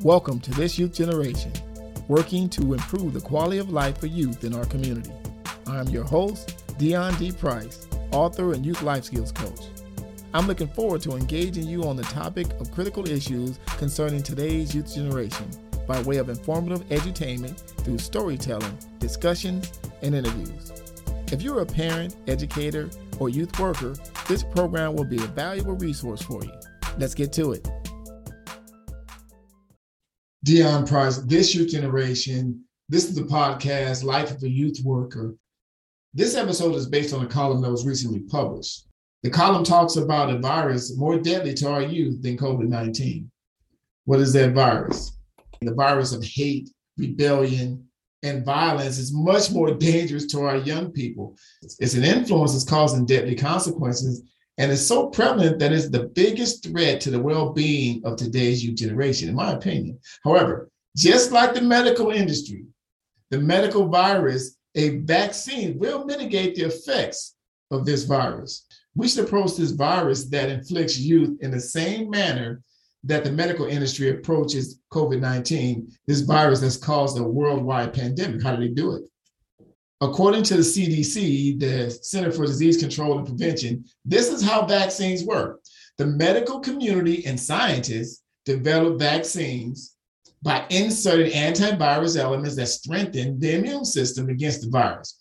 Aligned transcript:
Welcome 0.00 0.40
to 0.40 0.50
This 0.52 0.78
Youth 0.78 0.94
Generation, 0.94 1.52
working 2.06 2.48
to 2.50 2.74
improve 2.74 3.12
the 3.12 3.20
quality 3.20 3.58
of 3.58 3.70
life 3.70 3.98
for 3.98 4.06
youth 4.06 4.44
in 4.44 4.54
our 4.54 4.64
community. 4.66 5.10
I'm 5.66 5.88
your 5.88 6.04
host, 6.04 6.64
Deon 6.78 7.18
D. 7.18 7.32
Price, 7.32 7.88
author 8.12 8.52
and 8.52 8.64
youth 8.64 8.82
life 8.82 9.04
skills 9.04 9.32
coach. 9.32 9.60
I'm 10.32 10.46
looking 10.46 10.68
forward 10.68 11.02
to 11.02 11.16
engaging 11.16 11.66
you 11.66 11.84
on 11.84 11.96
the 11.96 12.02
topic 12.04 12.46
of 12.60 12.70
critical 12.70 13.08
issues 13.08 13.58
concerning 13.78 14.22
today's 14.22 14.74
youth 14.74 14.94
generation 14.94 15.48
by 15.86 16.00
way 16.02 16.18
of 16.18 16.28
informative 16.28 16.86
edutainment 16.88 17.58
through 17.84 17.98
storytelling, 17.98 18.78
discussions, 18.98 19.72
and 20.02 20.14
interviews. 20.14 20.72
If 21.32 21.42
you're 21.42 21.60
a 21.60 21.66
parent, 21.66 22.16
educator, 22.28 22.90
or 23.18 23.28
youth 23.28 23.58
worker, 23.58 23.94
this 24.28 24.42
program 24.42 24.94
will 24.94 25.04
be 25.04 25.16
a 25.16 25.26
valuable 25.26 25.74
resource 25.74 26.22
for 26.22 26.44
you. 26.44 26.52
Let's 26.98 27.14
get 27.14 27.32
to 27.34 27.52
it. 27.52 27.68
Deon 30.46 30.88
Price, 30.88 31.18
This 31.18 31.54
Youth 31.54 31.70
Generation. 31.70 32.64
This 32.88 33.04
is 33.04 33.14
the 33.14 33.22
podcast, 33.22 34.02
Life 34.02 34.30
of 34.30 34.42
a 34.42 34.48
Youth 34.48 34.78
Worker. 34.82 35.34
This 36.14 36.34
episode 36.34 36.74
is 36.74 36.86
based 36.86 37.12
on 37.12 37.24
a 37.24 37.28
column 37.28 37.60
that 37.60 37.70
was 37.70 37.84
recently 37.84 38.20
published. 38.20 38.86
The 39.22 39.30
column 39.30 39.64
talks 39.64 39.96
about 39.96 40.30
a 40.30 40.38
virus 40.38 40.96
more 40.96 41.18
deadly 41.18 41.52
to 41.54 41.68
our 41.68 41.82
youth 41.82 42.22
than 42.22 42.38
COVID 42.38 42.68
19. 42.68 43.30
What 44.04 44.20
is 44.20 44.32
that 44.32 44.54
virus? 44.54 45.18
The 45.60 45.74
virus 45.74 46.12
of 46.14 46.24
hate, 46.24 46.70
rebellion, 46.96 47.86
and 48.22 48.44
violence 48.44 48.98
is 48.98 49.12
much 49.12 49.50
more 49.50 49.70
dangerous 49.74 50.26
to 50.28 50.40
our 50.42 50.56
young 50.56 50.92
people. 50.92 51.36
It's 51.80 51.94
an 51.94 52.04
influence 52.04 52.52
that's 52.52 52.64
causing 52.64 53.04
deadly 53.04 53.34
consequences, 53.34 54.22
and 54.58 54.72
it's 54.72 54.86
so 54.86 55.08
prevalent 55.08 55.58
that 55.58 55.72
it's 55.72 55.88
the 55.88 56.04
biggest 56.04 56.64
threat 56.64 57.00
to 57.02 57.10
the 57.10 57.20
well 57.20 57.52
being 57.52 58.04
of 58.04 58.16
today's 58.16 58.64
youth 58.64 58.76
generation, 58.76 59.28
in 59.28 59.34
my 59.34 59.52
opinion. 59.52 59.98
However, 60.24 60.70
just 60.96 61.30
like 61.30 61.54
the 61.54 61.60
medical 61.60 62.10
industry, 62.10 62.64
the 63.30 63.38
medical 63.38 63.88
virus, 63.88 64.56
a 64.74 64.98
vaccine 64.98 65.78
will 65.78 66.04
mitigate 66.04 66.54
the 66.54 66.62
effects 66.62 67.34
of 67.70 67.84
this 67.84 68.04
virus. 68.04 68.66
We 68.94 69.08
should 69.08 69.24
approach 69.24 69.56
this 69.56 69.72
virus 69.72 70.24
that 70.26 70.48
inflicts 70.48 70.98
youth 70.98 71.38
in 71.42 71.50
the 71.50 71.60
same 71.60 72.08
manner 72.08 72.62
that 73.04 73.24
the 73.24 73.30
medical 73.30 73.66
industry 73.66 74.10
approaches 74.10 74.80
COVID 74.92 75.20
19, 75.20 75.92
this 76.06 76.20
virus 76.20 76.60
has 76.62 76.76
caused 76.76 77.18
a 77.18 77.22
worldwide 77.22 77.92
pandemic. 77.92 78.42
How 78.42 78.56
do 78.56 78.66
they 78.66 78.72
do 78.72 78.96
it? 78.96 79.02
According 80.00 80.42
to 80.44 80.56
the 80.56 80.62
CDC, 80.62 81.58
the 81.58 81.90
Center 81.90 82.30
for 82.30 82.46
Disease 82.46 82.76
Control 82.76 83.18
and 83.18 83.26
Prevention, 83.26 83.84
this 84.04 84.30
is 84.30 84.42
how 84.42 84.66
vaccines 84.66 85.24
work. 85.24 85.62
The 85.96 86.06
medical 86.06 86.60
community 86.60 87.24
and 87.26 87.40
scientists 87.40 88.22
develop 88.44 88.98
vaccines 88.98 89.96
by 90.42 90.66
inserting 90.68 91.32
antivirus 91.32 92.18
elements 92.18 92.56
that 92.56 92.66
strengthen 92.66 93.38
the 93.40 93.54
immune 93.54 93.86
system 93.86 94.28
against 94.28 94.60
the 94.60 94.68
virus. 94.68 95.18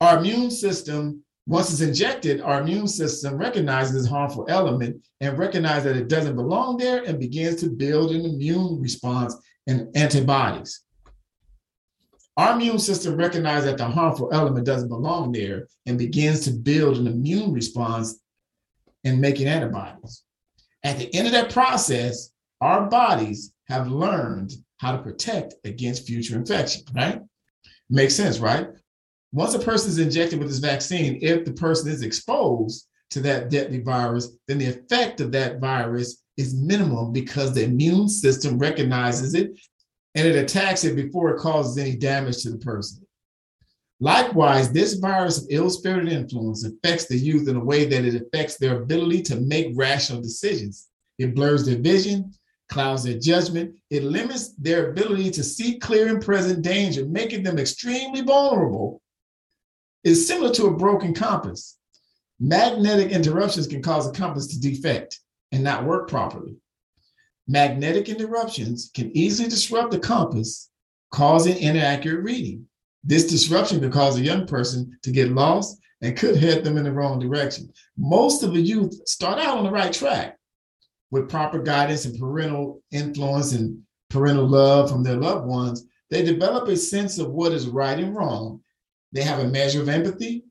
Our 0.00 0.18
immune 0.18 0.50
system 0.50 1.24
once 1.46 1.70
it's 1.70 1.82
injected, 1.82 2.40
our 2.40 2.62
immune 2.62 2.88
system 2.88 3.36
recognizes 3.36 3.92
this 3.92 4.10
harmful 4.10 4.46
element 4.48 5.04
and 5.20 5.38
recognizes 5.38 5.84
that 5.84 5.96
it 5.96 6.08
doesn't 6.08 6.36
belong 6.36 6.78
there 6.78 7.02
and 7.04 7.20
begins 7.20 7.60
to 7.60 7.68
build 7.68 8.12
an 8.12 8.24
immune 8.24 8.80
response 8.80 9.36
and 9.66 9.94
antibodies. 9.94 10.80
Our 12.36 12.54
immune 12.54 12.80
system 12.80 13.16
recognizes 13.16 13.66
that 13.66 13.78
the 13.78 13.86
harmful 13.86 14.30
element 14.32 14.66
doesn't 14.66 14.88
belong 14.88 15.30
there 15.30 15.68
and 15.86 15.96
begins 15.96 16.40
to 16.40 16.50
build 16.50 16.98
an 16.98 17.06
immune 17.06 17.52
response 17.52 18.18
and 19.04 19.20
making 19.20 19.46
antibodies. 19.46 20.22
At 20.82 20.98
the 20.98 21.14
end 21.14 21.26
of 21.26 21.32
that 21.32 21.52
process, 21.52 22.30
our 22.60 22.88
bodies 22.88 23.52
have 23.68 23.88
learned 23.88 24.52
how 24.78 24.92
to 24.92 25.02
protect 25.02 25.54
against 25.64 26.06
future 26.06 26.36
infection, 26.36 26.82
right? 26.94 27.20
Makes 27.88 28.16
sense, 28.16 28.40
right? 28.40 28.68
Once 29.32 29.54
a 29.54 29.58
person 29.58 29.90
is 29.90 29.98
injected 29.98 30.38
with 30.38 30.48
this 30.48 30.58
vaccine, 30.58 31.18
if 31.22 31.44
the 31.44 31.52
person 31.52 31.90
is 31.90 32.02
exposed 32.02 32.86
to 33.10 33.20
that 33.20 33.50
deadly 33.50 33.80
virus, 33.80 34.36
then 34.48 34.58
the 34.58 34.66
effect 34.66 35.20
of 35.20 35.30
that 35.32 35.60
virus 35.60 36.22
is 36.36 36.54
minimal 36.54 37.10
because 37.10 37.52
the 37.52 37.64
immune 37.64 38.08
system 38.08 38.58
recognizes 38.58 39.34
it 39.34 39.52
and 40.14 40.26
it 40.26 40.36
attacks 40.36 40.84
it 40.84 40.96
before 40.96 41.30
it 41.30 41.40
causes 41.40 41.78
any 41.78 41.96
damage 41.96 42.42
to 42.42 42.50
the 42.50 42.58
person. 42.58 43.04
Likewise, 44.00 44.70
this 44.70 44.94
virus 44.94 45.38
of 45.38 45.46
ill 45.50 45.70
spirited 45.70 46.12
influence 46.12 46.64
affects 46.64 47.06
the 47.06 47.16
youth 47.16 47.48
in 47.48 47.56
a 47.56 47.64
way 47.64 47.84
that 47.84 48.04
it 48.04 48.14
affects 48.14 48.56
their 48.56 48.82
ability 48.82 49.22
to 49.22 49.40
make 49.40 49.72
rational 49.74 50.20
decisions. 50.20 50.88
It 51.18 51.34
blurs 51.34 51.64
their 51.64 51.78
vision, 51.78 52.32
clouds 52.68 53.04
their 53.04 53.18
judgment, 53.18 53.74
it 53.90 54.02
limits 54.02 54.54
their 54.54 54.90
ability 54.90 55.30
to 55.32 55.44
see 55.44 55.78
clear 55.78 56.08
and 56.08 56.22
present 56.22 56.62
danger, 56.62 57.06
making 57.06 57.42
them 57.42 57.58
extremely 57.58 58.20
vulnerable 58.20 59.00
It's 60.02 60.26
similar 60.26 60.52
to 60.54 60.66
a 60.66 60.76
broken 60.76 61.14
compass. 61.14 61.78
Magnetic 62.40 63.10
interruptions 63.10 63.66
can 63.66 63.80
cause 63.80 64.06
a 64.06 64.12
compass 64.12 64.48
to 64.48 64.60
defect 64.60 65.20
and 65.52 65.62
not 65.62 65.84
work 65.84 66.08
properly. 66.08 66.56
Magnetic 67.46 68.08
interruptions 68.08 68.90
can 68.94 69.14
easily 69.16 69.48
disrupt 69.48 69.90
the 69.90 69.98
compass, 69.98 70.70
causing 71.10 71.58
inaccurate 71.58 72.22
reading. 72.22 72.66
This 73.02 73.26
disruption 73.26 73.80
can 73.80 73.92
cause 73.92 74.16
a 74.16 74.22
young 74.22 74.46
person 74.46 74.98
to 75.02 75.10
get 75.10 75.32
lost 75.32 75.78
and 76.00 76.16
could 76.16 76.36
head 76.36 76.64
them 76.64 76.76
in 76.76 76.84
the 76.84 76.92
wrong 76.92 77.18
direction. 77.18 77.70
Most 77.96 78.42
of 78.42 78.54
the 78.54 78.60
youth 78.60 79.06
start 79.06 79.38
out 79.38 79.58
on 79.58 79.64
the 79.64 79.70
right 79.70 79.92
track 79.92 80.38
with 81.10 81.30
proper 81.30 81.58
guidance 81.58 82.06
and 82.06 82.18
parental 82.18 82.82
influence 82.90 83.52
and 83.52 83.82
parental 84.10 84.46
love 84.46 84.90
from 84.90 85.02
their 85.02 85.16
loved 85.16 85.46
ones. 85.46 85.86
They 86.10 86.22
develop 86.22 86.68
a 86.68 86.76
sense 86.76 87.18
of 87.18 87.30
what 87.30 87.52
is 87.52 87.68
right 87.68 87.98
and 87.98 88.14
wrong 88.14 88.60
they 89.14 89.22
have 89.22 89.38
a 89.38 89.48
measure 89.48 89.80
of 89.80 89.88
empathy 89.88 90.44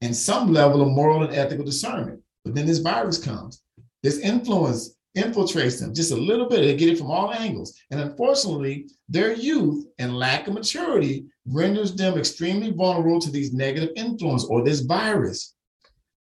and 0.00 0.16
some 0.16 0.52
level 0.52 0.80
of 0.80 0.88
moral 0.88 1.24
and 1.24 1.34
ethical 1.34 1.64
discernment. 1.64 2.22
But 2.44 2.54
then 2.54 2.64
this 2.64 2.78
virus 2.78 3.18
comes. 3.18 3.62
This 4.02 4.20
influence 4.20 4.95
infiltrates 5.16 5.80
them 5.80 5.94
just 5.94 6.12
a 6.12 6.16
little 6.16 6.48
bit. 6.48 6.60
They 6.60 6.76
get 6.76 6.90
it 6.90 6.98
from 6.98 7.10
all 7.10 7.32
angles. 7.32 7.74
And 7.90 8.00
unfortunately, 8.00 8.88
their 9.08 9.32
youth 9.32 9.86
and 9.98 10.16
lack 10.16 10.46
of 10.46 10.54
maturity 10.54 11.26
renders 11.46 11.94
them 11.94 12.18
extremely 12.18 12.70
vulnerable 12.70 13.20
to 13.20 13.30
these 13.30 13.52
negative 13.52 13.90
influence 13.96 14.44
or 14.44 14.62
this 14.62 14.80
virus. 14.80 15.54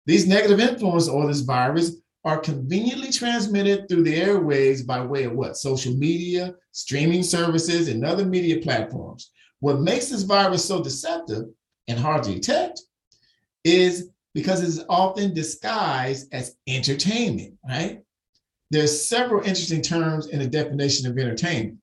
These 0.05 0.27
negative 0.27 0.59
influence 0.59 1.07
or 1.07 1.27
this 1.27 1.41
virus 1.41 1.95
are 2.23 2.39
conveniently 2.39 3.11
transmitted 3.11 3.87
through 3.87 4.03
the 4.03 4.19
airwaves 4.19 4.85
by 4.85 5.03
way 5.03 5.23
of 5.23 5.33
what? 5.33 5.57
Social 5.57 5.93
media, 5.93 6.53
streaming 6.71 7.23
services, 7.23 7.87
and 7.87 8.05
other 8.05 8.25
media 8.25 8.61
platforms. 8.61 9.31
What 9.59 9.81
makes 9.81 10.09
this 10.09 10.23
virus 10.23 10.65
so 10.65 10.83
deceptive 10.83 11.45
and 11.87 11.99
hard 11.99 12.23
to 12.23 12.33
detect 12.33 12.81
is 13.63 14.09
because 14.33 14.63
it's 14.63 14.85
often 14.89 15.33
disguised 15.33 16.33
as 16.33 16.55
entertainment, 16.67 17.55
right? 17.67 18.01
There's 18.71 19.07
several 19.07 19.41
interesting 19.41 19.81
terms 19.81 20.27
in 20.27 20.39
the 20.39 20.47
definition 20.47 21.05
of 21.05 21.17
entertainment. 21.17 21.77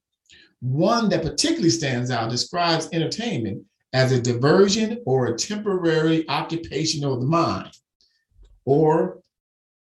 One 0.61 1.11
that 1.11 1.23
particularly 1.23 1.71
stands 1.71 2.11
out 2.11 2.31
describes 2.31 2.89
entertainment 2.93 3.63
as 3.93 4.11
a 4.11 4.21
diversion 4.21 5.03
or 5.07 5.27
a 5.27 5.37
temporary 5.37 6.29
occupation 6.29 7.05
of 7.05 7.21
the 7.21 7.27
mind 7.27 7.71
or 8.65 9.21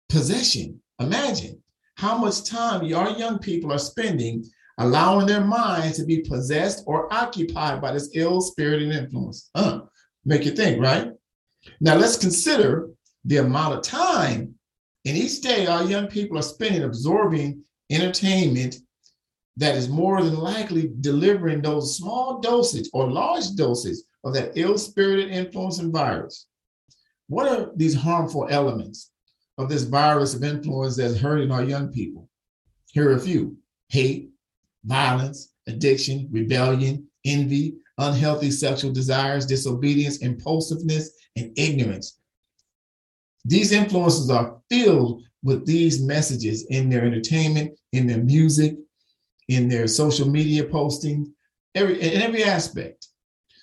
possession. 0.09 0.81
Imagine 1.00 1.63
how 1.96 2.18
much 2.18 2.44
time 2.44 2.81
our 2.94 3.12
young 3.12 3.40
people 3.40 3.72
are 3.72 3.80
spending 3.80 4.46
allowing 4.78 5.28
their 5.28 5.41
minds 5.46 5.97
to 5.97 6.06
be 6.06 6.22
possessed 6.22 6.84
or 6.88 7.12
occupied 7.13 7.81
by 7.81 7.94
this 7.94 8.09
ill 8.16 8.41
spirited 8.41 8.91
influence. 8.91 9.50
Uh, 9.56 9.81
make 10.25 10.44
you 10.44 10.51
think, 10.51 10.81
right? 10.81 11.12
Now 11.80 11.96
let's 11.96 12.18
consider 12.18 12.90
the 13.24 13.38
amount 13.38 13.75
of 13.75 13.81
time 13.84 14.56
in 15.06 15.16
each 15.16 15.41
day 15.41 15.66
our 15.66 15.84
young 15.84 16.07
people 16.07 16.38
are 16.38 16.44
spending 16.44 16.83
absorbing 16.83 17.63
entertainment 17.89 18.75
that 19.57 19.75
is 19.75 19.89
more 19.89 20.24
than 20.24 20.38
likely 20.38 20.92
delivering 21.01 21.62
those 21.62 21.98
small 21.98 22.39
dosage 22.39 22.88
or 22.94 23.12
large 23.12 23.51
doses 23.56 24.06
of 24.24 24.33
that 24.33 24.51
ill-spirited 24.56 25.30
influence 25.30 25.80
and 25.80 25.92
virus. 25.92 26.48
What 27.27 27.48
are 27.48 27.71
these 27.75 27.95
harmful 27.95 28.48
elements 28.50 29.12
of 29.57 29.69
this 29.69 29.83
virus 29.83 30.33
of 30.33 30.44
influence 30.44 30.95
that's 30.95 31.19
hurting 31.19 31.51
our 31.51 31.63
young 31.63 31.89
people? 31.89 32.30
Here 32.88 33.09
are 33.09 33.15
a 33.15 33.19
few: 33.19 33.57
hate, 33.89 34.30
violence, 34.86 35.54
addiction, 35.68 36.27
rebellion, 36.31 37.07
envy, 37.25 37.75
unhealthy 37.97 38.51
sexual 38.51 38.92
desires, 38.92 39.45
disobedience, 39.45 40.18
impulsiveness, 40.18 41.12
and 41.36 41.51
ignorance. 41.57 42.19
These 43.46 43.72
influences 43.72 44.30
are 44.30 44.58
filled 44.70 45.24
with 45.44 45.66
these 45.66 46.02
messages 46.02 46.66
in 46.66 46.90
their 46.90 47.06
entertainment, 47.06 47.78
in 47.92 48.06
their 48.08 48.24
music, 48.24 48.76
in 49.48 49.68
their 49.68 49.88
social 49.88 50.28
media 50.28 50.64
posting, 50.64 51.34
every 51.76 52.00
in 52.00 52.22
every 52.22 52.44
aspect. 52.44 53.08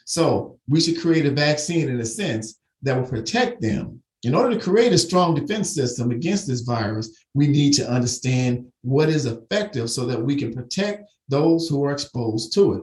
So 0.05 0.59
we 0.69 0.81
should 0.81 1.01
create 1.01 1.27
a 1.27 1.31
vaccine 1.31 1.89
in 1.89 2.01
a 2.01 2.05
sense 2.05 2.59
that 2.83 2.97
will 2.97 3.09
protect 3.09 3.61
them 3.61 4.03
In 4.25 4.35
order 4.35 4.55
to 4.55 4.61
create 4.61 4.93
a 4.93 4.99
strong 4.99 5.35
defense 5.35 5.73
system 5.73 6.11
against 6.11 6.47
this 6.47 6.63
virus, 6.63 7.25
we 7.35 7.47
need 7.47 7.73
to 7.75 7.89
understand 7.89 8.67
what 8.83 9.09
is 9.09 9.27
effective 9.27 9.91
so 9.91 10.07
that 10.07 10.21
we 10.21 10.35
can 10.35 10.53
protect 10.53 11.09
those 11.29 11.69
who 11.69 11.85
are 11.85 11.93
exposed 11.93 12.53
to 12.55 12.73
it. 12.75 12.83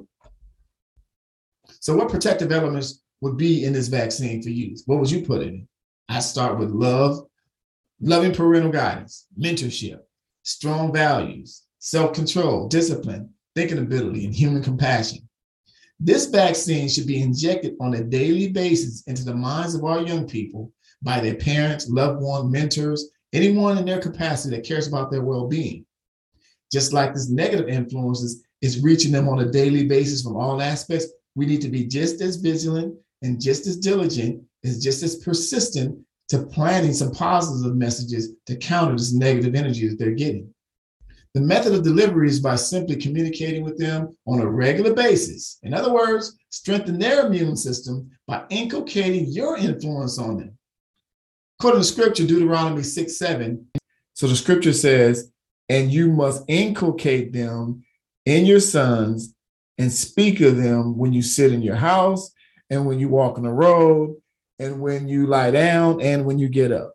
So, 1.81 1.95
what 1.95 2.09
protective 2.09 2.53
elements 2.53 3.01
would 3.19 3.37
be 3.37 3.65
in 3.65 3.73
this 3.73 3.89
vaccine 3.89 4.41
for 4.41 4.49
youth? 4.49 4.83
What 4.85 4.99
would 4.99 5.11
you 5.11 5.25
put 5.25 5.41
in 5.41 5.55
it? 5.55 5.67
I 6.07 6.19
start 6.19 6.59
with 6.59 6.69
love, 6.69 7.25
loving 7.99 8.33
parental 8.33 8.71
guidance, 8.71 9.25
mentorship, 9.39 9.99
strong 10.43 10.93
values, 10.93 11.63
self 11.79 12.13
control, 12.13 12.67
discipline, 12.67 13.29
thinking 13.55 13.79
ability, 13.79 14.25
and 14.25 14.33
human 14.33 14.63
compassion. 14.63 15.27
This 15.99 16.25
vaccine 16.25 16.89
should 16.89 17.07
be 17.07 17.21
injected 17.21 17.75
on 17.79 17.93
a 17.93 18.03
daily 18.03 18.49
basis 18.49 19.03
into 19.07 19.23
the 19.23 19.33
minds 19.33 19.75
of 19.75 19.83
our 19.85 20.01
young 20.01 20.27
people 20.27 20.71
by 21.01 21.19
their 21.19 21.35
parents, 21.35 21.89
loved 21.89 22.21
ones, 22.21 22.51
mentors, 22.51 23.09
anyone 23.33 23.77
in 23.77 23.85
their 23.85 24.01
capacity 24.01 24.55
that 24.55 24.65
cares 24.65 24.87
about 24.87 25.09
their 25.09 25.23
well 25.23 25.47
being. 25.47 25.85
Just 26.71 26.93
like 26.93 27.13
this 27.13 27.29
negative 27.29 27.69
influences 27.69 28.43
is 28.61 28.83
reaching 28.83 29.11
them 29.11 29.29
on 29.29 29.39
a 29.39 29.51
daily 29.51 29.85
basis 29.85 30.21
from 30.21 30.35
all 30.35 30.61
aspects, 30.61 31.07
we 31.35 31.45
need 31.45 31.61
to 31.61 31.69
be 31.69 31.85
just 31.85 32.21
as 32.21 32.37
vigilant 32.37 32.95
and 33.21 33.41
just 33.41 33.67
as 33.67 33.77
diligent 33.77 34.43
and 34.65 34.81
just 34.81 35.03
as 35.03 35.17
persistent 35.17 35.97
to 36.29 36.43
planting 36.43 36.93
some 36.93 37.11
positive 37.11 37.75
messages 37.75 38.33
to 38.47 38.55
counter 38.55 38.93
this 38.93 39.13
negative 39.13 39.53
energy 39.53 39.87
that 39.87 39.99
they're 39.99 40.11
getting. 40.11 40.51
The 41.35 41.41
method 41.41 41.73
of 41.73 41.83
delivery 41.83 42.29
is 42.29 42.39
by 42.39 42.55
simply 42.55 42.95
communicating 42.95 43.63
with 43.63 43.77
them 43.77 44.15
on 44.25 44.39
a 44.39 44.49
regular 44.49 44.93
basis. 44.93 45.59
In 45.63 45.73
other 45.73 45.93
words, 45.93 46.35
strengthen 46.49 46.97
their 46.97 47.27
immune 47.27 47.57
system 47.57 48.09
by 48.25 48.43
inculcating 48.49 49.25
your 49.27 49.57
influence 49.57 50.17
on 50.17 50.37
them. 50.37 50.57
According 51.59 51.81
to 51.81 51.87
scripture, 51.87 52.25
Deuteronomy 52.25 52.83
6 52.83 53.17
7, 53.17 53.67
so 54.13 54.27
the 54.27 54.35
scripture 54.35 54.73
says, 54.73 55.31
and 55.69 55.91
you 55.91 56.11
must 56.11 56.43
inculcate 56.47 57.33
them 57.33 57.83
in 58.25 58.45
your 58.45 58.59
sons 58.59 59.33
and 59.77 59.91
speak 59.91 60.39
of 60.39 60.57
them 60.57 60.97
when 60.97 61.11
you 61.11 61.21
sit 61.21 61.51
in 61.51 61.61
your 61.61 61.75
house 61.75 62.31
and 62.69 62.85
when 62.85 62.97
you 62.97 63.09
walk 63.09 63.37
on 63.37 63.43
the 63.43 63.51
road 63.51 64.15
and 64.59 64.79
when 64.79 65.07
you 65.07 65.27
lie 65.27 65.51
down 65.51 66.01
and 66.01 66.25
when 66.25 66.39
you 66.39 66.47
get 66.47 66.71
up. 66.71 66.93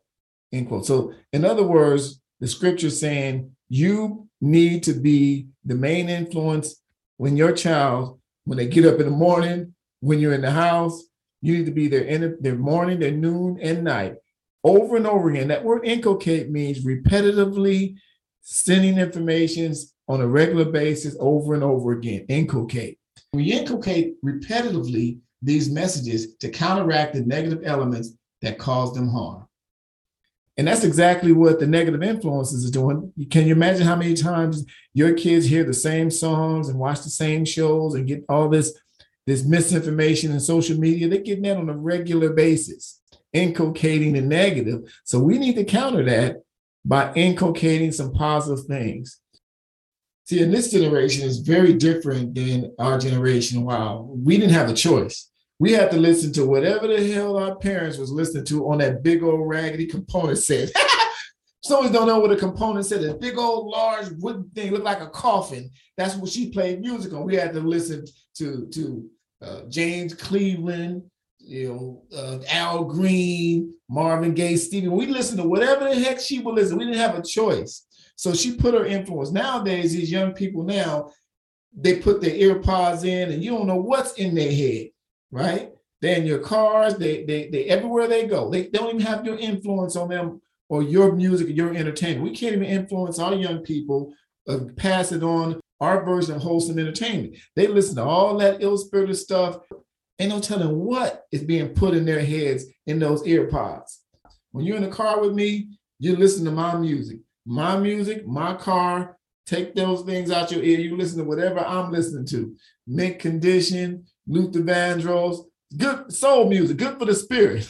End 0.53 0.69
quote. 0.69 0.87
So, 0.87 1.13
in 1.33 1.45
other 1.45 1.63
words, 1.63 2.21
the 2.41 2.49
scripture 2.49 2.91
saying 2.91 3.55
you 3.69 4.29
need 4.41 4.83
to 4.85 4.95
be 4.95 5.49
the 5.65 5.75
main 5.75 6.09
influence 6.09 6.83
when 7.19 7.37
your 7.37 7.53
child, 7.53 8.19
when 8.45 8.59
they 8.59 8.67
get 8.67 8.87
up 8.87 8.99
in 8.99 9.07
the 9.07 9.13
morning, 9.13 9.75
when 10.01 10.19
you're 10.19 10.35
in 10.35 10.41
the 10.41 10.51
house, 10.51 11.05
you 11.43 11.57
need 11.57 11.67
to 11.67 11.73
be 11.73 11.89
there 11.89 12.05
in 12.05 12.37
their 12.41 12.57
morning, 12.57 12.99
their 12.99 13.11
noon, 13.11 13.59
and 13.61 13.85
night, 13.85 14.17
over 14.65 14.97
and 14.97 15.07
over 15.07 15.31
again. 15.31 15.49
That 15.49 15.65
word 15.65 15.87
inculcate 15.87 16.51
means 16.51 16.85
repetitively 16.85 17.97
sending 18.43 18.99
information 18.99 19.75
on 20.09 20.21
a 20.21 20.27
regular 20.27 20.65
basis 20.65 21.17
over 21.21 21.55
and 21.55 21.63
over 21.63 21.93
again. 21.93 22.27
Inculcate. 22.29 22.99
We 23.33 23.53
inculcate 23.53 24.23
repetitively 24.25 25.19
these 25.43 25.71
messages 25.71 26.37
to 26.37 26.49
counteract 26.49 27.15
the 27.15 27.23
negative 27.23 27.63
elements 27.65 28.13
that 28.43 28.59
cause 28.59 28.95
them 28.95 29.09
harm. 29.09 29.47
And 30.57 30.69
that's 30.69 30.85
exactly 30.85 31.33
what 31.33 31.59
the 31.59 31.67
negative 31.67 32.03
influences 32.03 32.69
are 32.69 32.73
doing. 32.73 33.13
Can 33.31 33.47
you 33.47 33.55
imagine 33.55 33.87
how 33.87 33.97
many 33.97 34.15
times 34.15 34.67
your 34.93 35.15
kids 35.15 35.47
hear 35.47 35.65
the 35.65 35.73
same 35.73 36.11
songs 36.11 36.69
and 36.69 36.79
watch 36.79 37.03
the 37.03 37.11
same 37.11 37.45
shows 37.45 37.95
and 37.95 38.07
get 38.07 38.25
all 38.29 38.49
this, 38.49 38.79
this 39.27 39.45
misinformation 39.45 40.33
in 40.33 40.41
social 40.41 40.79
media? 40.79 41.09
They're 41.09 41.21
getting 41.21 41.45
that 41.45 41.57
on 41.57 41.71
a 41.71 41.77
regular 41.77 42.31
basis, 42.31 43.01
inculcating 43.33 44.13
the 44.13 44.21
negative. 44.21 44.83
So 45.05 45.19
we 45.19 45.39
need 45.39 45.55
to 45.55 45.65
counter 45.65 46.05
that 46.05 46.43
by 46.85 47.13
inculcating 47.15 47.93
some 47.93 48.13
positive 48.13 48.67
things. 48.67 49.19
See, 50.27 50.41
in 50.41 50.51
this 50.51 50.71
generation 50.71 51.27
is 51.27 51.39
very 51.39 51.73
different 51.73 52.35
than 52.35 52.75
our 52.79 52.99
generation. 52.99 53.65
Wow, 53.65 54.11
we 54.11 54.37
didn't 54.37 54.53
have 54.53 54.69
a 54.69 54.75
choice 54.75 55.30
we 55.61 55.73
had 55.73 55.91
to 55.91 55.99
listen 55.99 56.33
to 56.33 56.47
whatever 56.47 56.89
the 56.89 57.13
hell 57.13 57.37
our 57.37 57.55
parents 57.55 57.99
was 57.99 58.11
listening 58.11 58.47
to 58.47 58.67
on 58.71 58.79
that 58.79 59.03
big 59.03 59.23
old 59.23 59.47
raggedy 59.47 59.85
component 59.85 60.39
set. 60.39 60.71
Some 61.63 61.93
don't 61.93 62.07
know 62.07 62.19
what 62.19 62.33
a 62.33 62.37
component 62.37 62.87
set 62.87 63.03
is. 63.03 63.13
Big 63.15 63.37
old 63.37 63.69
large 63.69 64.09
wooden 64.21 64.49
thing, 64.55 64.73
looked 64.73 64.87
like 64.87 65.03
a 65.03 65.11
coffin. 65.11 65.71
That's 65.99 66.17
what 66.17 66.31
she 66.31 66.49
played 66.49 66.81
music 66.81 67.13
on. 67.13 67.27
We 67.27 67.37
had 67.37 67.53
to 67.53 67.61
listen 67.61 68.07
to 68.39 68.67
to 68.73 69.11
uh, 69.43 69.61
James 69.69 70.15
Cleveland, 70.15 71.03
you 71.39 71.69
know, 71.69 72.03
uh, 72.17 72.39
Al 72.49 72.85
Green, 72.85 73.75
Marvin 73.87 74.33
Gaye, 74.33 74.57
Stevie. 74.57 74.89
We 74.89 75.09
listened 75.09 75.43
to 75.43 75.49
whatever 75.49 75.85
the 75.85 75.95
heck 75.95 76.21
she 76.21 76.39
would 76.39 76.55
listen. 76.55 76.79
We 76.79 76.87
didn't 76.87 77.01
have 77.01 77.19
a 77.19 77.23
choice. 77.23 77.87
So 78.17 78.33
she 78.33 78.57
put 78.57 78.73
her 78.73 78.87
influence. 78.87 79.31
Nowadays, 79.31 79.93
these 79.93 80.11
young 80.11 80.33
people 80.33 80.63
now, 80.63 81.11
they 81.77 81.99
put 81.99 82.23
their 82.23 82.35
ear 82.35 82.61
pods 82.61 83.05
in 83.05 83.31
and 83.31 83.45
you 83.45 83.51
don't 83.51 83.67
know 83.67 83.77
what's 83.77 84.15
in 84.15 84.35
their 84.35 84.51
head 84.51 84.89
right? 85.31 85.73
They're 86.01 86.17
in 86.17 86.27
your 86.27 86.39
cars, 86.39 86.97
they 86.97 87.25
they 87.25 87.49
they 87.51 87.65
everywhere 87.65 88.09
they 88.09 88.27
go. 88.27 88.51
They, 88.51 88.63
they 88.63 88.79
don't 88.79 88.89
even 88.95 89.01
have 89.01 89.25
your 89.25 89.39
influence 89.39 89.97
on 89.97 90.09
them 90.09 90.41
or 90.69 90.83
your 90.83 91.13
music 91.13 91.49
or 91.49 91.53
your 91.53 91.75
entertainment. 91.75 92.23
We 92.23 92.35
can't 92.35 92.55
even 92.55 92.69
influence 92.69 93.19
our 93.19 93.35
young 93.35 93.59
people 93.59 94.15
uh, 94.49 94.61
pass 94.77 95.13
it 95.13 95.23
on 95.23 95.61
our 95.81 96.05
version 96.05 96.35
of 96.35 96.43
wholesome 96.43 96.79
entertainment. 96.79 97.37
They 97.57 97.67
listen 97.67 97.97
to 97.97 98.05
all 98.05 98.37
that 98.39 98.63
ill-spirited 98.63 99.17
stuff. 99.17 99.59
Ain't 100.19 100.31
no 100.31 100.41
telling 100.41 100.79
what 100.79 101.25
is 101.33 101.43
being 101.43 101.71
put 101.71 101.95
in 101.95 102.05
their 102.05 102.25
heads 102.25 102.67
in 102.87 102.99
those 102.99 103.27
ear 103.27 103.47
pods. 103.47 104.01
When 104.53 104.65
you're 104.65 104.77
in 104.77 104.83
the 104.83 104.89
car 104.89 105.21
with 105.21 105.33
me, 105.33 105.79
you 105.99 106.17
listen 106.17 106.45
to 106.45 106.51
my 106.51 106.77
music. 106.77 107.21
My 107.47 107.79
music, 107.79 108.27
my 108.27 108.55
car, 108.55 109.17
take 109.47 109.75
those 109.75 110.03
things 110.03 110.31
out 110.31 110.53
your 110.53 110.63
ear. 110.63 110.79
You 110.79 110.97
listen 110.97 111.19
to 111.19 111.25
whatever 111.25 111.61
I'm 111.61 111.91
listening 111.91 112.27
to. 112.27 112.55
Mint 112.87 113.19
condition, 113.19 114.05
Luther 114.31 114.61
Vandross, 114.61 115.45
good 115.77 116.13
soul 116.13 116.49
music, 116.49 116.77
good 116.77 116.99
for 116.99 117.05
the 117.05 117.15
spirit. 117.15 117.69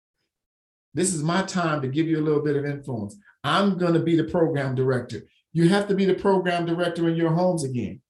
this 0.94 1.12
is 1.12 1.22
my 1.22 1.42
time 1.42 1.82
to 1.82 1.88
give 1.88 2.06
you 2.06 2.18
a 2.18 2.24
little 2.24 2.42
bit 2.42 2.56
of 2.56 2.64
influence. 2.64 3.16
I'm 3.44 3.76
going 3.76 3.92
to 3.92 4.00
be 4.00 4.16
the 4.16 4.24
program 4.24 4.74
director. 4.74 5.22
You 5.52 5.68
have 5.68 5.86
to 5.88 5.94
be 5.94 6.06
the 6.06 6.14
program 6.14 6.64
director 6.64 7.08
in 7.10 7.16
your 7.16 7.30
homes 7.30 7.62
again. 7.62 8.00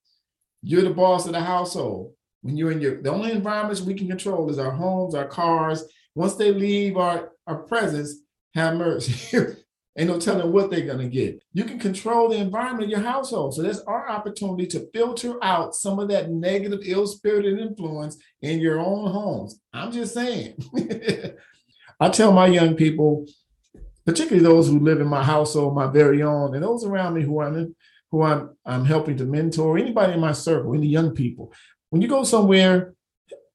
You're 0.62 0.82
the 0.82 0.90
boss 0.90 1.26
of 1.26 1.32
the 1.32 1.40
household. 1.40 2.12
When 2.42 2.56
you're 2.56 2.70
in 2.70 2.80
your, 2.80 3.02
the 3.02 3.10
only 3.10 3.32
environments 3.32 3.80
we 3.80 3.94
can 3.94 4.06
control 4.06 4.48
is 4.48 4.60
our 4.60 4.70
homes, 4.70 5.16
our 5.16 5.26
cars. 5.26 5.84
Once 6.14 6.36
they 6.36 6.52
leave 6.52 6.96
our, 6.96 7.32
our 7.48 7.56
presence, 7.56 8.14
have 8.54 8.76
mercy. 8.76 9.38
Ain't 9.98 10.10
no 10.10 10.20
telling 10.20 10.52
what 10.52 10.70
they're 10.70 10.84
going 10.84 10.98
to 10.98 11.08
get. 11.08 11.42
You 11.54 11.64
can 11.64 11.78
control 11.78 12.28
the 12.28 12.36
environment 12.36 12.84
of 12.84 12.90
your 12.90 13.00
household. 13.00 13.54
So 13.54 13.62
that's 13.62 13.80
our 13.80 14.10
opportunity 14.10 14.66
to 14.68 14.88
filter 14.92 15.42
out 15.42 15.74
some 15.74 15.98
of 15.98 16.08
that 16.08 16.30
negative, 16.30 16.80
ill 16.84 17.06
spirited 17.06 17.58
influence 17.58 18.18
in 18.42 18.60
your 18.60 18.78
own 18.78 19.10
homes. 19.10 19.58
I'm 19.72 19.90
just 19.90 20.12
saying. 20.12 20.56
I 22.00 22.10
tell 22.10 22.30
my 22.30 22.46
young 22.46 22.74
people, 22.74 23.24
particularly 24.04 24.42
those 24.42 24.68
who 24.68 24.80
live 24.80 25.00
in 25.00 25.06
my 25.06 25.24
household, 25.24 25.74
my 25.74 25.86
very 25.86 26.22
own, 26.22 26.54
and 26.54 26.62
those 26.62 26.84
around 26.84 27.14
me 27.14 27.22
who 27.22 27.40
I'm 27.40 27.74
who 28.10 28.22
I'm 28.22 28.54
I'm 28.66 28.84
helping 28.84 29.16
to 29.16 29.24
mentor, 29.24 29.78
anybody 29.78 30.12
in 30.12 30.20
my 30.20 30.32
circle, 30.32 30.74
any 30.74 30.88
young 30.88 31.14
people. 31.14 31.54
When 31.88 32.02
you 32.02 32.08
go 32.08 32.22
somewhere, 32.22 32.92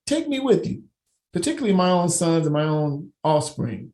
take 0.08 0.28
me 0.28 0.40
with 0.40 0.68
you, 0.68 0.86
particularly 1.34 1.76
my 1.76 1.92
own 1.92 2.10
sons 2.10 2.48
and 2.48 2.54
my 2.54 2.64
own 2.64 3.14
offspring. 3.24 3.94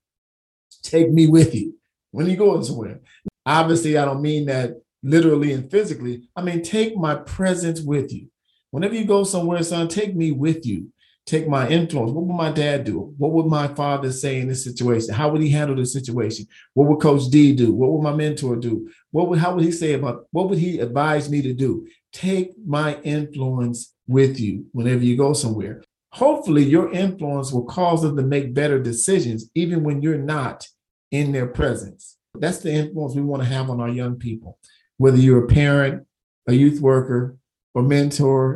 Take 0.81 1.11
me 1.11 1.27
with 1.27 1.53
you 1.53 1.76
when 2.17 2.25
you 2.25 2.35
go 2.35 2.59
somewhere. 2.63 2.99
Obviously, 3.45 3.95
I 3.95 4.03
don't 4.03 4.23
mean 4.23 4.47
that 4.47 4.71
literally 5.03 5.53
and 5.53 5.69
physically. 5.69 6.27
I 6.35 6.41
mean, 6.41 6.63
take 6.63 6.97
my 6.97 7.13
presence 7.13 7.79
with 7.81 8.11
you. 8.11 8.25
Whenever 8.71 8.95
you 8.95 9.05
go 9.05 9.23
somewhere, 9.23 9.61
son, 9.61 9.87
take 9.87 10.15
me 10.15 10.31
with 10.31 10.65
you. 10.65 10.91
Take 11.27 11.47
my 11.47 11.69
influence. 11.69 12.11
What 12.11 12.25
would 12.25 12.35
my 12.35 12.51
dad 12.51 12.85
do? 12.85 13.13
What 13.19 13.33
would 13.33 13.45
my 13.45 13.67
father 13.67 14.11
say 14.11 14.39
in 14.39 14.47
this 14.47 14.63
situation? 14.63 15.13
How 15.13 15.29
would 15.29 15.43
he 15.43 15.51
handle 15.51 15.75
this 15.75 15.93
situation? 15.93 16.47
What 16.73 16.87
would 16.89 17.01
Coach 17.01 17.29
D 17.29 17.55
do? 17.55 17.71
What 17.71 17.91
would 17.91 18.01
my 18.01 18.15
mentor 18.15 18.55
do? 18.55 18.89
What 19.11 19.29
would 19.29 19.37
how 19.37 19.53
would 19.53 19.63
he 19.63 19.71
say 19.71 19.93
about 19.93 20.25
what 20.31 20.49
would 20.49 20.57
he 20.57 20.79
advise 20.79 21.29
me 21.29 21.43
to 21.43 21.53
do? 21.53 21.85
Take 22.13 22.53
my 22.65 22.99
influence 23.03 23.93
with 24.07 24.39
you 24.39 24.65
whenever 24.71 25.03
you 25.03 25.17
go 25.17 25.33
somewhere. 25.33 25.83
Hopefully, 26.13 26.63
your 26.63 26.91
influence 26.91 27.51
will 27.51 27.65
cause 27.65 28.01
them 28.01 28.17
to 28.17 28.23
make 28.23 28.55
better 28.55 28.81
decisions, 28.81 29.51
even 29.53 29.83
when 29.83 30.01
you're 30.01 30.17
not 30.17 30.67
in 31.11 31.31
their 31.31 31.47
presence. 31.47 32.17
That's 32.33 32.59
the 32.59 32.71
influence 32.71 33.15
we 33.15 33.21
want 33.21 33.43
to 33.43 33.49
have 33.49 33.69
on 33.69 33.79
our 33.79 33.89
young 33.89 34.15
people. 34.15 34.59
Whether 34.97 35.17
you're 35.17 35.45
a 35.45 35.47
parent, 35.47 36.05
a 36.47 36.53
youth 36.53 36.79
worker, 36.81 37.37
or 37.73 37.83
mentor, 37.83 38.55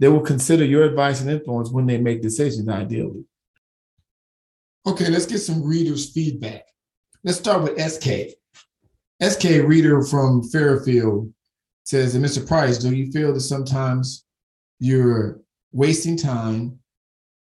they 0.00 0.08
will 0.08 0.20
consider 0.20 0.64
your 0.64 0.84
advice 0.84 1.20
and 1.20 1.30
influence 1.30 1.70
when 1.70 1.86
they 1.86 1.98
make 1.98 2.22
decisions, 2.22 2.68
ideally. 2.68 3.24
Okay, 4.86 5.08
let's 5.08 5.26
get 5.26 5.38
some 5.38 5.64
readers' 5.64 6.10
feedback. 6.12 6.64
Let's 7.24 7.38
start 7.38 7.62
with 7.62 7.80
SK. 7.80 8.36
SK 9.22 9.44
reader 9.64 10.02
from 10.02 10.42
Fairfield 10.42 11.32
says, 11.84 12.16
Mr. 12.16 12.46
Price, 12.46 12.78
do 12.78 12.94
you 12.94 13.10
feel 13.10 13.32
that 13.32 13.40
sometimes 13.40 14.24
you're 14.78 15.40
wasting 15.72 16.16
time 16.16 16.78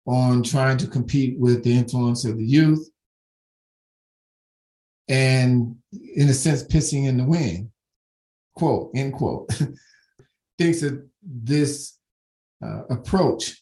on 0.05 0.43
trying 0.43 0.77
to 0.77 0.87
compete 0.87 1.39
with 1.39 1.63
the 1.63 1.75
influence 1.75 2.25
of 2.25 2.37
the 2.37 2.45
youth 2.45 2.89
and 5.07 5.75
in 5.91 6.29
a 6.29 6.33
sense 6.33 6.63
pissing 6.63 7.07
in 7.07 7.17
the 7.17 7.23
wind, 7.23 7.69
quote, 8.55 8.91
end 8.95 9.13
quote, 9.13 9.49
thinks 10.57 10.81
that 10.81 11.07
this 11.21 11.97
uh, 12.63 12.83
approach 12.89 13.61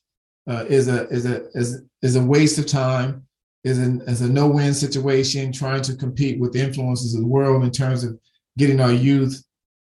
uh, 0.49 0.65
is 0.67 0.87
a 0.87 1.07
is 1.07 1.25
a 1.25 1.47
is, 1.53 1.81
is 2.01 2.15
a 2.15 2.23
waste 2.23 2.57
of 2.57 2.67
time, 2.67 3.25
is 3.63 3.79
an 3.79 4.01
is 4.07 4.21
a 4.21 4.29
no-win 4.29 4.73
situation, 4.73 5.51
trying 5.51 5.81
to 5.81 5.95
compete 5.95 6.39
with 6.39 6.53
the 6.53 6.59
influences 6.59 7.15
of 7.15 7.21
the 7.21 7.27
world 7.27 7.63
in 7.63 7.71
terms 7.71 8.03
of 8.03 8.17
getting 8.57 8.79
our 8.79 8.91
youth 8.91 9.43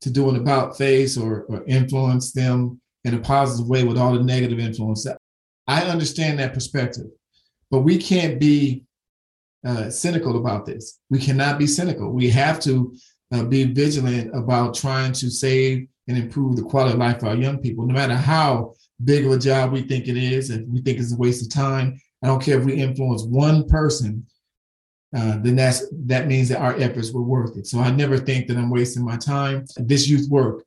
to 0.02 0.10
do 0.10 0.30
an 0.30 0.36
about 0.36 0.78
face 0.78 1.18
or, 1.18 1.44
or 1.44 1.64
influence 1.66 2.32
them 2.32 2.80
in 3.04 3.14
a 3.14 3.20
positive 3.20 3.68
way 3.68 3.84
with 3.84 3.98
all 3.98 4.14
the 4.14 4.24
negative 4.24 4.60
influence. 4.60 5.08
I 5.68 5.84
understand 5.84 6.40
that 6.40 6.54
perspective, 6.54 7.08
but 7.70 7.82
we 7.82 7.98
can't 7.98 8.40
be 8.40 8.84
uh, 9.66 9.90
cynical 9.90 10.38
about 10.38 10.66
this. 10.66 11.00
We 11.10 11.20
cannot 11.20 11.60
be 11.60 11.68
cynical. 11.68 12.12
We 12.12 12.30
have 12.30 12.60
to 12.62 12.96
uh, 13.32 13.44
be 13.44 13.64
vigilant 13.66 14.36
about 14.36 14.76
trying 14.76 15.14
to 15.14 15.30
save 15.30 15.88
and 16.08 16.18
improve 16.18 16.56
the 16.56 16.64
quality 16.64 16.94
of 16.94 17.00
life 17.00 17.20
for 17.20 17.28
our 17.28 17.36
young 17.36 17.60
people, 17.60 17.86
no 17.86 17.94
matter 17.94 18.16
how 18.16 18.74
big 19.04 19.26
of 19.26 19.32
a 19.32 19.38
job 19.38 19.72
we 19.72 19.84
think 19.84 20.08
it 20.08 20.18
is, 20.18 20.50
if 20.50 20.62
we 20.68 20.82
think 20.82 21.00
it's 21.00 21.14
a 21.14 21.18
waste 21.18 21.42
of 21.44 21.50
time. 21.50 22.00
I 22.24 22.28
don't 22.28 22.42
care 22.42 22.60
if 22.60 22.66
we 22.66 22.74
influence 22.74 23.24
one 23.24 23.68
person, 23.68 24.26
uh, 25.16 25.38
then 25.40 25.56
that's 25.56 25.86
that 25.92 26.28
means 26.28 26.50
that 26.50 26.60
our 26.60 26.76
efforts 26.78 27.12
were 27.12 27.22
worth 27.22 27.58
it. 27.58 27.68
So 27.68 27.80
I 27.80 27.92
never 27.92 28.18
think 28.18 28.48
that 28.48 28.58
I'm 28.58 28.70
wasting 28.70 29.04
my 29.04 29.18
time. 29.18 29.66
This 29.78 30.08
youth 30.08 30.30
work 30.30 30.64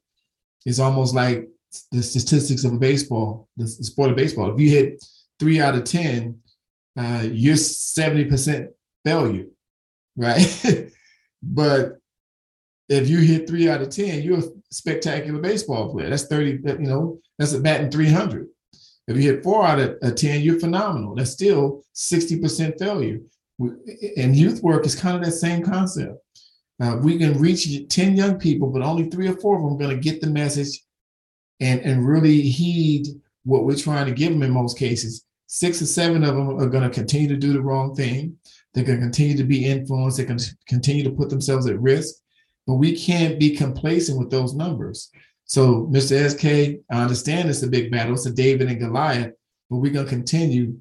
is 0.66 0.80
almost 0.80 1.14
like 1.14 1.48
the 1.92 2.02
statistics 2.02 2.64
of 2.64 2.78
baseball, 2.80 3.48
the 3.56 3.66
sport 3.66 4.10
of 4.10 4.16
baseball. 4.16 4.52
If 4.52 4.60
you 4.60 4.70
hit 4.70 5.04
three 5.38 5.60
out 5.60 5.74
of 5.74 5.84
ten, 5.84 6.40
uh, 6.96 7.26
you're 7.30 7.56
seventy 7.56 8.24
percent 8.24 8.70
failure, 9.04 9.46
right? 10.16 10.90
but 11.42 11.98
if 12.88 13.08
you 13.08 13.18
hit 13.18 13.48
three 13.48 13.68
out 13.68 13.82
of 13.82 13.90
10, 13.90 14.22
you're 14.22 14.40
a 14.40 14.44
spectacular 14.70 15.40
baseball 15.40 15.90
player. 15.90 16.10
That's 16.10 16.26
30, 16.26 16.50
you 16.64 16.78
know, 16.80 17.18
that's 17.38 17.52
a 17.52 17.60
batting 17.60 17.90
300. 17.90 18.46
If 19.06 19.16
you 19.16 19.22
hit 19.22 19.42
four 19.42 19.64
out 19.64 19.80
of 19.80 20.14
10, 20.14 20.40
you're 20.40 20.60
phenomenal. 20.60 21.14
That's 21.14 21.30
still 21.30 21.82
60% 21.94 22.78
failure. 22.78 23.20
And 24.16 24.34
youth 24.34 24.62
work 24.62 24.86
is 24.86 24.94
kind 24.94 25.16
of 25.16 25.24
that 25.24 25.32
same 25.32 25.62
concept. 25.62 26.18
Uh, 26.80 26.98
we 27.00 27.18
can 27.18 27.38
reach 27.38 27.68
10 27.88 28.16
young 28.16 28.38
people, 28.38 28.68
but 28.70 28.82
only 28.82 29.08
three 29.08 29.28
or 29.28 29.36
four 29.36 29.56
of 29.56 29.62
them 29.62 29.74
are 29.74 29.78
going 29.78 29.96
to 29.96 30.02
get 30.02 30.20
the 30.20 30.26
message 30.26 30.82
and, 31.60 31.80
and 31.80 32.06
really 32.06 32.40
heed 32.40 33.06
what 33.44 33.64
we're 33.64 33.76
trying 33.76 34.06
to 34.06 34.12
give 34.12 34.32
them 34.32 34.42
in 34.42 34.50
most 34.50 34.78
cases. 34.78 35.24
Six 35.54 35.80
or 35.80 35.86
seven 35.86 36.24
of 36.24 36.34
them 36.34 36.60
are 36.60 36.68
going 36.68 36.82
to 36.82 36.90
continue 36.90 37.28
to 37.28 37.36
do 37.36 37.52
the 37.52 37.62
wrong 37.62 37.94
thing. 37.94 38.36
They're 38.72 38.82
going 38.82 38.98
to 38.98 39.04
continue 39.04 39.36
to 39.36 39.44
be 39.44 39.66
influenced. 39.66 40.16
They 40.16 40.24
can 40.24 40.40
continue 40.66 41.04
to 41.04 41.12
put 41.12 41.30
themselves 41.30 41.68
at 41.68 41.80
risk. 41.80 42.16
But 42.66 42.74
we 42.74 42.98
can't 42.98 43.38
be 43.38 43.54
complacent 43.54 44.18
with 44.18 44.30
those 44.30 44.52
numbers. 44.52 45.12
So, 45.44 45.88
Mr. 45.92 46.28
SK, 46.28 46.82
I 46.90 47.00
understand 47.00 47.48
it's 47.48 47.62
a 47.62 47.68
big 47.68 47.92
battle. 47.92 48.14
It's 48.14 48.26
a 48.26 48.32
David 48.32 48.68
and 48.68 48.80
Goliath, 48.80 49.32
but 49.70 49.76
we're 49.76 49.92
going 49.92 50.06
to 50.06 50.10
continue, 50.10 50.76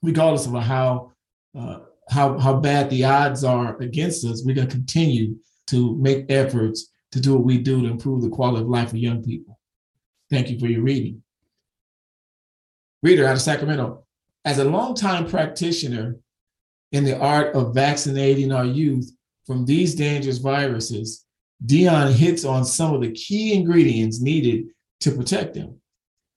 regardless 0.00 0.46
of 0.46 0.54
how 0.54 1.12
uh, 1.54 1.80
how 2.08 2.38
how 2.38 2.58
bad 2.58 2.88
the 2.88 3.04
odds 3.04 3.44
are 3.44 3.76
against 3.82 4.24
us. 4.24 4.42
We're 4.46 4.54
going 4.54 4.68
to 4.68 4.74
continue 4.74 5.36
to 5.66 5.94
make 5.96 6.24
efforts 6.30 6.90
to 7.12 7.20
do 7.20 7.34
what 7.34 7.44
we 7.44 7.58
do 7.58 7.82
to 7.82 7.88
improve 7.88 8.22
the 8.22 8.30
quality 8.30 8.62
of 8.62 8.70
life 8.70 8.92
of 8.92 8.96
young 8.96 9.22
people. 9.22 9.60
Thank 10.30 10.48
you 10.48 10.58
for 10.58 10.68
your 10.68 10.84
reading. 10.84 11.22
Reader 13.02 13.26
out 13.26 13.36
of 13.36 13.42
Sacramento, 13.42 14.04
as 14.44 14.58
a 14.58 14.64
longtime 14.64 15.26
practitioner 15.26 16.16
in 16.92 17.04
the 17.04 17.18
art 17.18 17.54
of 17.54 17.74
vaccinating 17.74 18.52
our 18.52 18.64
youth 18.64 19.10
from 19.46 19.64
these 19.64 19.94
dangerous 19.94 20.38
viruses, 20.38 21.24
Deon 21.64 22.12
hits 22.12 22.44
on 22.44 22.64
some 22.64 22.94
of 22.94 23.00
the 23.00 23.12
key 23.12 23.54
ingredients 23.54 24.20
needed 24.20 24.66
to 25.00 25.12
protect 25.12 25.54
them 25.54 25.80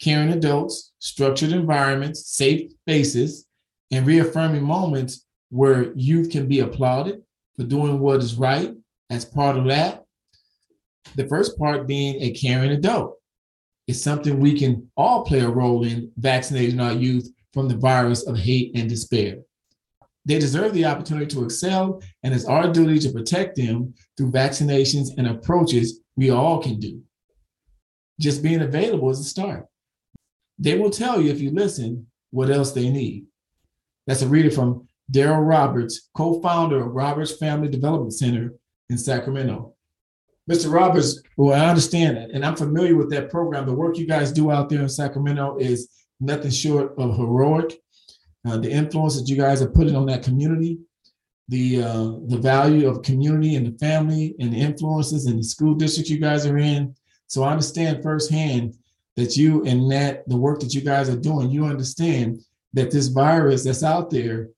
caring 0.03 0.31
adults, 0.31 0.91
structured 0.99 1.51
environments, 1.51 2.27
safe 2.27 2.71
spaces, 2.71 3.45
and 3.91 4.05
reaffirming 4.05 4.63
moments 4.63 5.25
where 5.49 5.93
youth 5.93 6.29
can 6.29 6.47
be 6.47 6.59
applauded 6.59 7.21
for 7.55 7.63
doing 7.63 7.99
what 7.99 8.19
is 8.19 8.35
right 8.35 8.73
as 9.09 9.23
part 9.23 9.55
of 9.55 9.65
that. 9.65 10.03
The 11.15 11.27
first 11.27 11.57
part 11.57 11.87
being 11.87 12.21
a 12.21 12.31
caring 12.31 12.71
adult. 12.71 13.17
It's 13.87 14.01
something 14.01 14.39
we 14.39 14.57
can 14.57 14.89
all 14.95 15.25
play 15.25 15.41
a 15.41 15.49
role 15.49 15.83
in 15.83 16.11
vaccinating 16.17 16.79
our 16.79 16.93
youth 16.93 17.29
from 17.53 17.67
the 17.67 17.77
virus 17.77 18.25
of 18.27 18.37
hate 18.37 18.71
and 18.75 18.89
despair. 18.89 19.37
They 20.25 20.39
deserve 20.39 20.73
the 20.73 20.85
opportunity 20.85 21.27
to 21.27 21.43
excel, 21.43 22.01
and 22.23 22.33
it's 22.33 22.45
our 22.45 22.71
duty 22.71 22.99
to 22.99 23.11
protect 23.11 23.57
them 23.57 23.93
through 24.15 24.31
vaccinations 24.31 25.09
and 25.17 25.27
approaches 25.27 25.99
we 26.15 26.29
all 26.29 26.61
can 26.61 26.79
do. 26.79 27.01
Just 28.19 28.41
being 28.41 28.61
available 28.61 29.09
is 29.09 29.19
a 29.19 29.23
start. 29.23 29.65
They 30.57 30.77
will 30.77 30.89
tell 30.89 31.19
you 31.19 31.31
if 31.31 31.41
you 31.41 31.51
listen 31.51 32.07
what 32.31 32.49
else 32.49 32.71
they 32.71 32.89
need. 32.89 33.25
That's 34.07 34.21
a 34.21 34.27
reader 34.27 34.51
from 34.51 34.87
Derrell 35.11 35.45
Roberts, 35.45 36.09
co 36.15 36.41
founder 36.41 36.85
of 36.85 36.93
Roberts 36.93 37.35
Family 37.35 37.67
Development 37.67 38.13
Center 38.13 38.53
in 38.89 38.97
Sacramento. 38.97 39.75
Mr. 40.49 40.71
Roberts, 40.71 41.21
well, 41.37 41.59
I 41.59 41.67
understand 41.67 42.17
that, 42.17 42.31
and 42.31 42.45
I'm 42.45 42.55
familiar 42.55 42.95
with 42.95 43.09
that 43.11 43.29
program. 43.29 43.65
The 43.65 43.73
work 43.73 43.97
you 43.97 44.05
guys 44.05 44.31
do 44.31 44.51
out 44.51 44.69
there 44.69 44.81
in 44.81 44.89
Sacramento 44.89 45.57
is 45.57 45.89
nothing 46.19 46.51
short 46.51 46.93
of 46.97 47.15
heroic 47.15 47.79
uh, 48.45 48.57
the 48.57 48.69
influence 48.69 49.19
that 49.19 49.29
you 49.29 49.37
guys 49.37 49.61
are 49.61 49.69
putting 49.69 49.95
on 49.95 50.05
that 50.07 50.23
community, 50.23 50.79
the 51.47 51.81
uh, 51.81 52.11
the 52.27 52.37
value 52.37 52.87
of 52.87 53.01
community 53.01 53.55
and 53.55 53.65
the 53.65 53.77
family 53.77 54.35
and 54.39 54.53
the 54.53 54.57
influences 54.57 55.27
in 55.27 55.37
the 55.37 55.43
school 55.43 55.75
district 55.75 56.09
you 56.09 56.19
guys 56.19 56.45
are 56.45 56.57
in. 56.57 56.93
So 57.27 57.43
I 57.43 57.51
understand 57.51 58.03
firsthand 58.03 58.75
that 59.15 59.37
you 59.37 59.63
and 59.63 59.89
that 59.91 60.27
the 60.27 60.37
work 60.37 60.59
that 60.59 60.73
you 60.73 60.81
guys 60.81 61.09
are 61.09 61.17
doing, 61.17 61.51
you 61.51 61.65
understand 61.65 62.41
that 62.73 62.91
this 62.91 63.07
virus 63.07 63.63
that's 63.63 63.83
out 63.83 64.09
there, 64.09 64.49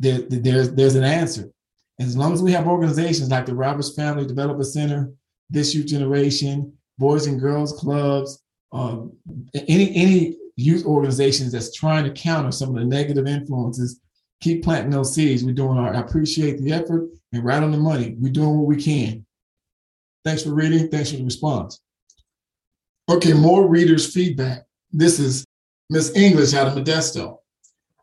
there 0.00 0.22
there's 0.28 0.72
there's 0.72 0.96
an 0.96 1.04
answer. 1.04 1.48
As 2.02 2.16
long 2.16 2.32
as 2.32 2.42
we 2.42 2.52
have 2.52 2.66
organizations 2.66 3.30
like 3.30 3.46
the 3.46 3.54
Roberts 3.54 3.94
Family 3.94 4.26
Development 4.26 4.66
Center, 4.66 5.12
This 5.50 5.74
Youth 5.74 5.86
Generation, 5.86 6.72
Boys 6.98 7.26
and 7.26 7.40
Girls 7.40 7.72
Clubs, 7.72 8.42
um, 8.72 9.12
any 9.54 9.94
any 9.94 10.36
youth 10.56 10.84
organizations 10.84 11.52
that's 11.52 11.74
trying 11.74 12.04
to 12.04 12.10
counter 12.10 12.52
some 12.52 12.70
of 12.70 12.74
the 12.76 12.84
negative 12.84 13.26
influences. 13.26 14.00
Keep 14.40 14.64
planting 14.64 14.90
those 14.90 15.14
seeds. 15.14 15.44
We're 15.44 15.54
doing 15.54 15.78
our, 15.78 15.94
I 15.94 16.00
appreciate 16.00 16.58
the 16.58 16.72
effort 16.72 17.08
and 17.32 17.44
right 17.44 17.62
on 17.62 17.70
the 17.70 17.78
money. 17.78 18.16
We're 18.18 18.32
doing 18.32 18.58
what 18.58 18.66
we 18.66 18.82
can. 18.82 19.24
Thanks 20.24 20.42
for 20.42 20.52
reading. 20.52 20.88
Thanks 20.88 21.10
for 21.10 21.16
the 21.16 21.24
response. 21.24 21.80
Okay, 23.08 23.32
more 23.32 23.68
readers' 23.68 24.12
feedback. 24.12 24.62
This 24.90 25.18
is 25.20 25.44
Miss 25.90 26.14
English 26.16 26.54
out 26.54 26.66
of 26.66 26.74
Modesto. 26.74 27.38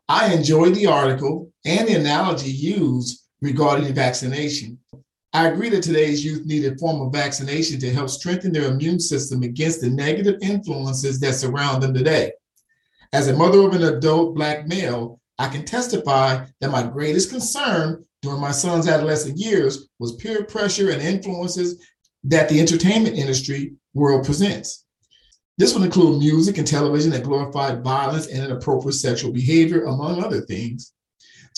I 0.08 0.32
enjoyed 0.32 0.74
the 0.74 0.86
article 0.86 1.52
and 1.64 1.86
the 1.86 1.94
analogy 1.94 2.50
used 2.50 3.20
regarding 3.40 3.92
vaccination. 3.94 4.78
I 5.32 5.48
agree 5.48 5.68
that 5.70 5.82
today's 5.82 6.24
youth 6.24 6.44
need 6.44 6.64
a 6.64 6.76
form 6.76 7.00
of 7.00 7.12
vaccination 7.12 7.78
to 7.80 7.92
help 7.92 8.10
strengthen 8.10 8.52
their 8.52 8.70
immune 8.70 8.98
system 8.98 9.42
against 9.42 9.80
the 9.80 9.88
negative 9.88 10.36
influences 10.42 11.20
that 11.20 11.34
surround 11.34 11.82
them 11.82 11.94
today. 11.94 12.32
As 13.12 13.28
a 13.28 13.36
mother 13.36 13.60
of 13.60 13.74
an 13.74 13.82
adult 13.82 14.34
Black 14.34 14.66
male, 14.66 15.20
I 15.38 15.48
can 15.48 15.64
testify 15.64 16.44
that 16.60 16.70
my 16.70 16.82
greatest 16.82 17.30
concern 17.30 18.04
during 18.22 18.40
my 18.40 18.50
son's 18.50 18.88
adolescent 18.88 19.38
years 19.38 19.88
was 19.98 20.16
peer 20.16 20.44
pressure 20.44 20.90
and 20.90 21.00
influences 21.00 21.82
that 22.24 22.48
the 22.48 22.60
entertainment 22.60 23.16
industry 23.16 23.72
world 23.94 24.24
presents. 24.24 24.84
This 25.58 25.74
would 25.74 25.84
include 25.84 26.18
music 26.18 26.58
and 26.58 26.66
television 26.66 27.10
that 27.12 27.22
glorified 27.22 27.84
violence 27.84 28.26
and 28.26 28.44
inappropriate 28.44 28.94
sexual 28.94 29.32
behavior, 29.32 29.84
among 29.84 30.22
other 30.22 30.40
things. 30.40 30.92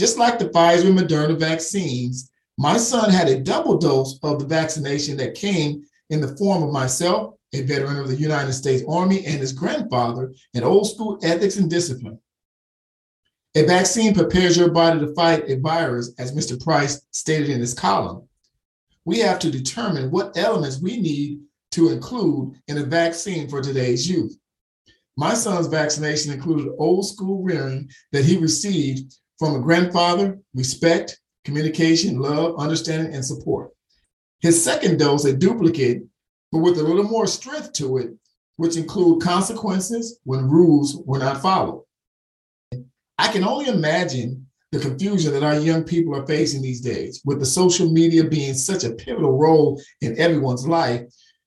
Just 0.03 0.19
like 0.19 0.41
the 0.41 0.47
Pfizer 0.47 0.89
and 0.89 0.99
Moderna 0.99 1.39
vaccines, 1.39 2.29
my 2.59 2.77
son 2.77 3.09
had 3.09 3.29
a 3.29 3.39
double 3.39 3.79
dose 3.79 4.19
of 4.25 4.41
the 4.41 4.45
vaccination 4.45 5.17
that 5.19 5.37
came 5.37 5.85
in 6.11 6.21
the 6.21 6.37
form 6.37 6.65
of 6.65 6.73
myself 6.73 7.37
a 7.53 7.63
veteran 7.63 7.99
of 7.99 8.09
the 8.09 8.17
United 8.17 8.53
States 8.53 8.83
Army, 8.89 9.25
and 9.25 9.39
his 9.39 9.53
grandfather 9.53 10.35
in 10.55 10.65
old 10.65 10.91
school 10.91 11.21
ethics 11.23 11.55
and 11.55 11.71
discipline. 11.71 12.19
A 13.55 13.65
vaccine 13.65 14.13
prepares 14.13 14.57
your 14.57 14.73
body 14.73 14.99
to 14.99 15.15
fight 15.15 15.49
a 15.49 15.61
virus, 15.61 16.11
as 16.19 16.35
Mr. 16.35 16.61
Price 16.61 17.01
stated 17.13 17.51
in 17.51 17.61
his 17.61 17.73
column. 17.73 18.29
We 19.05 19.21
have 19.21 19.39
to 19.39 19.53
determine 19.53 20.11
what 20.11 20.37
elements 20.37 20.81
we 20.81 20.97
need 20.97 21.43
to 21.73 21.91
include 21.91 22.57
in 22.67 22.77
a 22.77 22.83
vaccine 22.83 23.49
for 23.49 23.63
today's 23.63 24.11
youth. 24.11 24.37
My 25.17 25.35
son's 25.35 25.69
vaccination 25.69 26.33
included 26.33 26.73
old 26.77 27.07
school 27.07 27.45
rearing 27.45 27.89
that 28.11 28.25
he 28.25 28.37
received 28.37 29.15
from 29.43 29.57
a 29.57 29.61
grandfather, 29.61 30.39
respect, 30.55 31.19
communication, 31.45 32.21
love, 32.21 32.55
understanding, 32.61 33.13
and 33.13 33.25
support. 33.25 33.73
His 34.41 34.63
second 34.63 35.01
dose, 35.01 35.25
a 35.25 35.33
duplicate, 35.33 36.05
but 36.53 36.61
with 36.61 36.79
a 36.79 36.83
little 36.85 37.03
more 37.03 37.27
strength 37.27 37.73
to 37.73 37.99
it, 37.99 38.11
which 38.55 38.77
include 38.77 39.21
consequences 39.21 40.21
when 40.23 40.49
rules 40.49 41.03
were 41.07 41.19
not 41.19 41.43
followed. 41.43 41.83
I 43.19 43.33
can 43.33 43.43
only 43.43 43.67
imagine 43.67 44.47
the 44.71 44.79
confusion 44.79 45.33
that 45.33 45.43
our 45.43 45.59
young 45.59 45.83
people 45.83 46.15
are 46.15 46.25
facing 46.25 46.63
these 46.63 46.81
days. 46.81 47.21
With 47.25 47.41
the 47.41 47.47
social 47.47 47.91
media 47.91 48.23
being 48.23 48.55
such 48.55 48.85
a 48.85 48.93
pivotal 48.93 49.37
role 49.37 49.83
in 50.03 50.21
everyone's 50.21 50.69
life, 50.69 51.03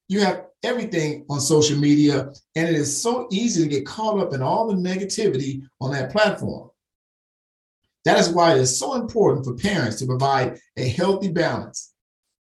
you 0.10 0.20
have 0.20 0.48
everything 0.64 1.26
on 1.30 1.40
social 1.40 1.78
media, 1.78 2.30
and 2.58 2.68
it 2.68 2.76
is 2.76 3.02
so 3.02 3.30
easy 3.32 3.64
to 3.64 3.70
get 3.70 3.86
caught 3.86 4.20
up 4.20 4.34
in 4.34 4.42
all 4.42 4.68
the 4.68 4.76
negativity 4.76 5.62
on 5.80 5.94
that 5.94 6.12
platform. 6.12 6.72
That 8.06 8.20
is 8.20 8.30
why 8.30 8.54
it 8.54 8.60
is 8.60 8.80
so 8.80 8.94
important 8.94 9.46
for 9.46 9.56
parents 9.56 9.98
to 9.98 10.06
provide 10.06 10.60
a 10.78 10.88
healthy 10.88 11.28
balance. 11.28 11.94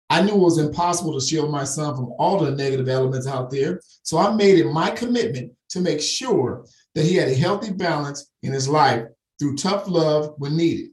I 0.08 0.22
knew 0.22 0.34
it 0.34 0.38
was 0.38 0.58
impossible 0.58 1.18
to 1.18 1.26
shield 1.26 1.50
my 1.50 1.64
son 1.64 1.96
from 1.96 2.12
all 2.18 2.38
the 2.38 2.52
negative 2.52 2.88
elements 2.88 3.26
out 3.26 3.50
there, 3.50 3.80
so 4.02 4.18
I 4.18 4.34
made 4.34 4.58
it 4.58 4.70
my 4.70 4.90
commitment 4.90 5.52
to 5.70 5.80
make 5.80 6.00
sure 6.00 6.64
that 6.94 7.04
he 7.04 7.16
had 7.16 7.28
a 7.28 7.34
healthy 7.34 7.72
balance 7.72 8.30
in 8.42 8.52
his 8.52 8.68
life 8.68 9.04
through 9.38 9.56
tough 9.56 9.88
love 9.88 10.34
when 10.38 10.56
needed, 10.56 10.90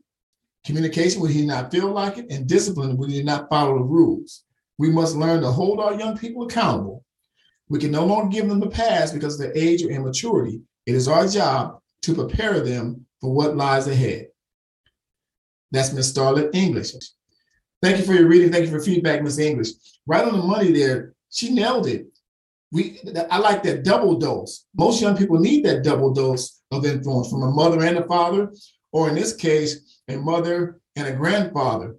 communication 0.66 1.22
when 1.22 1.32
he 1.32 1.42
did 1.42 1.48
not 1.48 1.72
feel 1.72 1.92
like 1.92 2.18
it, 2.18 2.26
and 2.32 2.48
discipline 2.48 2.98
when 2.98 3.10
he 3.10 3.18
did 3.18 3.26
not 3.26 3.50
follow 3.50 3.78
the 3.78 3.84
rules. 3.84 4.46
We 4.80 4.90
must 4.90 5.16
learn 5.16 5.42
to 5.42 5.52
hold 5.52 5.80
our 5.80 5.94
young 5.94 6.18
people 6.18 6.44
accountable. 6.44 7.06
We 7.70 7.80
can 7.80 7.92
no 7.92 8.06
longer 8.06 8.34
give 8.34 8.50
them 8.50 8.60
the 8.60 8.70
past 8.70 9.14
because 9.14 9.36
of 9.36 9.42
their 9.42 9.56
age 9.56 9.84
or 9.84 9.92
immaturity. 9.92 10.62
It 10.86 10.96
is 10.96 11.08
our 11.08 11.28
job 11.28 11.80
to 12.02 12.16
prepare 12.16 12.62
them 12.62 13.06
for 13.22 13.32
what 13.32 13.56
lies 13.56 13.88
ahead. 13.88 14.28
That's 15.74 15.92
Miss 15.92 16.14
Starlet 16.14 16.54
English. 16.54 16.94
Thank 17.82 17.98
you 17.98 18.06
for 18.06 18.14
your 18.14 18.28
reading. 18.28 18.52
Thank 18.52 18.66
you 18.66 18.72
for 18.72 18.80
feedback, 18.80 19.24
Miss 19.24 19.40
English. 19.40 19.70
Right 20.06 20.24
on 20.24 20.38
the 20.38 20.44
money 20.44 20.72
there. 20.72 21.16
She 21.32 21.50
nailed 21.50 21.88
it. 21.88 22.06
We, 22.72 23.00
I 23.30 23.40
like 23.40 23.64
that 23.64 23.84
double 23.84 24.18
dose. 24.18 24.66
Most 24.76 25.02
young 25.02 25.18
people 25.18 25.40
need 25.40 25.66
that 25.66 25.84
double 25.84 26.14
dose 26.14 26.62
of 26.72 26.86
influence 26.86 27.30
from 27.30 27.44
a 27.44 27.52
mother 27.52 27.84
and 27.84 27.98
a 27.98 28.06
father, 28.06 28.54
or 28.92 29.10
in 29.10 29.16
this 29.16 29.36
case, 29.36 30.00
a 30.08 30.16
mother 30.16 30.80
and 30.96 31.08
a 31.08 31.14
grandfather. 31.14 31.98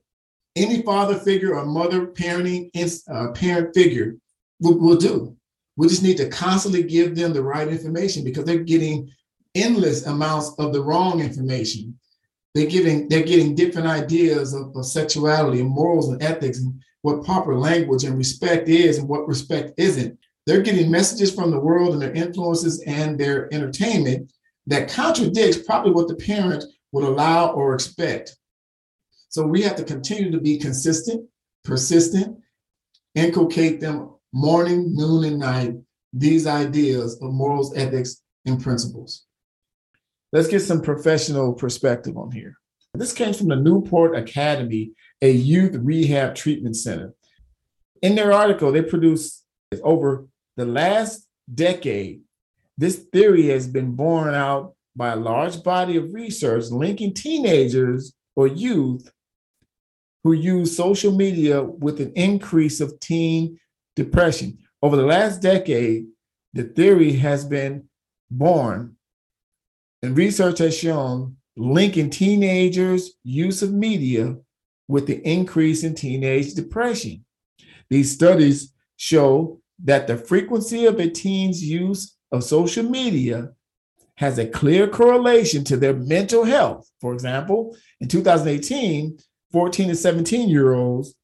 Any 0.57 0.83
father 0.83 1.17
figure 1.17 1.57
or 1.57 1.67
mother 1.67 2.07
parenting 2.07 2.71
uh, 3.11 3.33
parent 3.33 3.75
figure 3.75 4.15
will, 4.61 4.79
will 4.79 4.97
do. 4.97 5.37
We 5.77 5.89
just 5.89 6.05
need 6.05 6.17
to 6.19 6.29
constantly 6.29 6.85
give 6.85 7.17
them 7.17 7.33
the 7.33 7.43
right 7.43 7.67
information 7.67 8.23
because 8.23 8.45
they're 8.45 8.59
getting 8.59 9.11
endless 9.57 10.07
amounts 10.07 10.55
of 10.59 10.73
the 10.73 10.83
wrong 10.83 11.21
information. 11.21 11.99
They're 12.55 12.67
getting 12.67 13.09
they're 13.09 13.25
getting 13.25 13.55
different 13.55 13.89
ideas 13.89 14.55
of, 14.55 14.75
of 14.77 14.87
sexuality 14.87 15.61
and 15.61 15.69
morals 15.69 16.09
and 16.09 16.23
ethics 16.23 16.59
and 16.59 16.81
what 17.03 17.25
proper 17.25 17.57
language 17.57 18.05
and 18.05 18.17
respect 18.17 18.69
is 18.69 18.99
and 18.99 19.09
what 19.09 19.29
respect 19.29 19.73
isn't. 19.77 20.19
They're 20.47 20.63
getting 20.63 20.91
messages 20.91 21.35
from 21.35 21.51
the 21.51 21.61
world 21.61 21.93
and 21.93 22.01
their 22.01 22.13
influences 22.13 22.83
and 22.87 23.19
their 23.19 23.53
entertainment 23.53 24.33
that 24.67 24.89
contradicts 24.89 25.59
probably 25.59 25.93
what 25.93 26.09
the 26.09 26.15
parent 26.15 26.65
would 26.93 27.05
allow 27.05 27.53
or 27.53 27.75
expect. 27.75 28.37
So 29.29 29.47
we 29.47 29.63
have 29.63 29.77
to 29.77 29.85
continue 29.85 30.31
to 30.31 30.41
be 30.41 30.59
consistent, 30.59 31.29
persistent, 31.65 32.39
inculcate 33.15 33.81
them 33.81 34.11
morning, 34.33 34.95
noon, 34.95 35.25
and 35.25 35.39
night 35.39 35.75
these 36.13 36.47
ideas 36.47 37.21
of 37.21 37.33
morals, 37.33 37.77
ethics, 37.77 38.23
and 38.47 38.63
principles. 38.63 39.25
Let's 40.35 40.49
get 40.49 40.63
some 40.63 40.83
professional 40.83 41.53
perspective 41.53 42.17
on 42.19 42.33
here. 42.33 42.57
This 42.93 43.13
came 43.13 43.33
from 43.33 43.47
the 43.47 43.55
Newport 43.55 44.17
Academy, 44.17 44.91
a 45.23 45.31
youth 45.31 45.77
rehab 45.77 46.35
treatment 46.35 46.75
center. 46.75 47.15
In 48.03 48.17
their 48.17 48.33
article, 48.33 48.73
they 48.73 48.83
produced 48.83 49.45
over 49.85 50.27
the 50.57 50.67
last 50.67 51.29
decade, 51.55 52.23
this 52.77 52.97
theory 53.13 53.47
has 53.51 53.69
been 53.69 53.93
borne 53.93 54.35
out 54.35 54.75
by 54.97 55.13
a 55.13 55.17
large 55.17 55.63
body 55.63 55.97
of 55.97 56.13
research 56.13 56.65
linking 56.73 57.15
teenagers 57.15 58.13
or 58.35 58.49
youth 58.49 59.13
who 60.25 60.33
use 60.33 60.77
social 60.77 61.13
media 61.13 61.63
with 61.63 62.01
an 62.01 62.13
increase 62.17 62.81
of 62.81 62.99
teen 62.99 63.57
depression. 63.95 64.59
Over 64.83 64.97
the 64.97 65.07
last 65.07 65.41
decade, 65.41 66.07
the 66.55 66.65
theory 66.65 67.13
has 67.13 67.45
been 67.45 67.89
born, 68.33 68.97
and 70.05 70.19
research 70.19 70.59
has 70.59 70.77
shown 70.77 71.35
linking 71.57 72.11
teenagers' 72.11 73.13
use 73.23 73.63
of 73.63 73.73
media 73.73 74.37
with 74.87 75.07
the 75.07 75.27
increase 75.27 75.83
in 75.83 75.95
teenage 75.95 76.53
depression. 76.53 77.25
These 77.89 78.13
studies 78.13 78.75
show 78.97 79.63
that 79.83 80.07
the 80.07 80.19
frequency 80.19 80.85
of 80.85 81.01
a 81.01 81.09
teen's 81.09 81.65
use 81.65 82.19
of 82.31 82.45
social 82.45 82.85
media 82.85 83.53
has 84.17 84.39
a 84.39 84.47
clear 84.47 84.87
correlation 84.87 85.65
to 85.65 85.79
their 85.79 85.95
mental 85.95 86.45
health. 86.45 86.87
For 87.01 87.15
example, 87.15 87.75
in 88.01 88.09
2018, 88.09 89.19
14 89.53 89.89
to 89.89 89.95
17 89.95 90.51
year 90.51 90.75
olds 90.75 91.15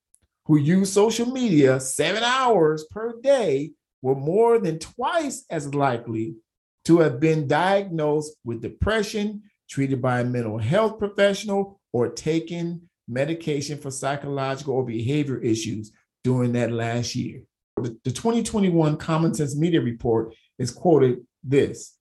who 0.47 0.57
use 0.57 0.91
social 0.91 1.27
media 1.27 1.81
seven 1.81 2.23
hours 2.23 2.87
per 2.91 3.21
day 3.21 3.73
were 4.01 4.15
more 4.15 4.59
than 4.59 4.79
twice 4.79 5.45
as 5.51 5.75
likely 5.75 6.37
to 6.85 6.99
have 7.01 7.21
been 7.21 7.47
diagnosed 7.47 8.35
with 8.45 8.63
depression, 8.63 9.43
treated 9.69 10.01
by 10.01 10.21
a 10.21 10.25
mental 10.25 10.59
health 10.59 10.99
professional, 10.99 11.81
or 11.93 12.09
taken 12.09 12.89
medication 13.09 13.79
for 13.79 13.91
psychological 13.91 14.75
or 14.75 14.85
behavior 14.85 15.39
issues 15.39 15.93
during 16.23 16.53
that 16.53 16.71
last 16.71 17.15
year 17.15 17.43
the, 17.83 17.99
the 18.05 18.11
2021 18.11 18.97
Common 18.97 19.35
Sense 19.35 19.57
Media 19.57 19.81
Report 19.81 20.35
is 20.59 20.71
quoted 20.71 21.27
this. 21.43 21.97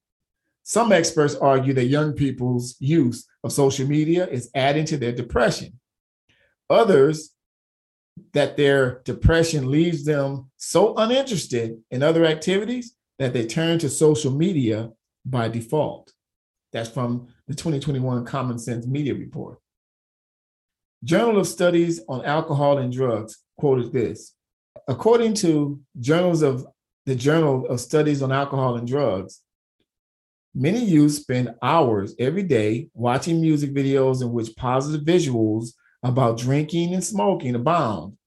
Some 0.63 0.92
experts 0.92 1.36
argue 1.36 1.74
that 1.74 1.86
young 1.86 2.13
people's 2.13 2.76
use 2.80 3.28
of 3.44 3.52
social 3.52 3.88
media 3.88 4.28
is 4.28 4.52
adding 4.54 4.86
to 4.86 4.98
their 4.98 5.12
depression. 5.12 5.80
Others 6.70 7.34
that 8.34 8.58
their 8.58 9.02
depression 9.06 9.72
leaves 9.72 10.04
them 10.04 10.52
so 10.58 10.96
uninterested 10.96 11.82
in 11.89 12.04
other 12.04 12.26
activities 12.26 12.96
that 13.19 13.34
they 13.34 13.45
turn 13.45 13.77
to 13.79 13.89
social 13.89 14.32
media 14.32 14.91
by 15.25 15.47
default. 15.47 16.12
That's 16.71 16.89
from 16.89 17.27
the 17.47 17.53
2021 17.53 18.25
Common 18.25 18.58
Sense 18.58 18.88
Media 18.88 19.13
Report. 19.13 19.60
Journal 21.03 21.39
of 21.39 21.47
Studies 21.47 22.01
on 22.10 22.25
Alcohol 22.25 22.79
and 22.79 22.91
Drugs 22.91 23.43
quoted 23.58 23.91
this 23.91 24.34
according 24.88 25.36
to 25.36 25.79
journals 25.99 26.41
of 26.41 26.65
the 27.05 27.15
Journal 27.15 27.65
of 27.67 27.79
Studies 27.79 28.21
on 28.21 28.32
Alcohol 28.32 28.75
and 28.75 28.88
Drugs, 28.88 29.41
many 30.53 30.84
youth 30.84 31.13
spend 31.13 31.55
hours 31.62 32.15
every 32.19 32.43
day 32.43 32.89
watching 32.93 33.41
music 33.41 33.73
videos 33.73 34.21
in 34.21 34.32
which 34.32 34.55
positive 34.55 35.05
visuals 35.05 35.69
about 36.03 36.38
drinking 36.38 36.93
and 36.93 37.03
smoking 37.03 37.55
abound. 37.55 38.17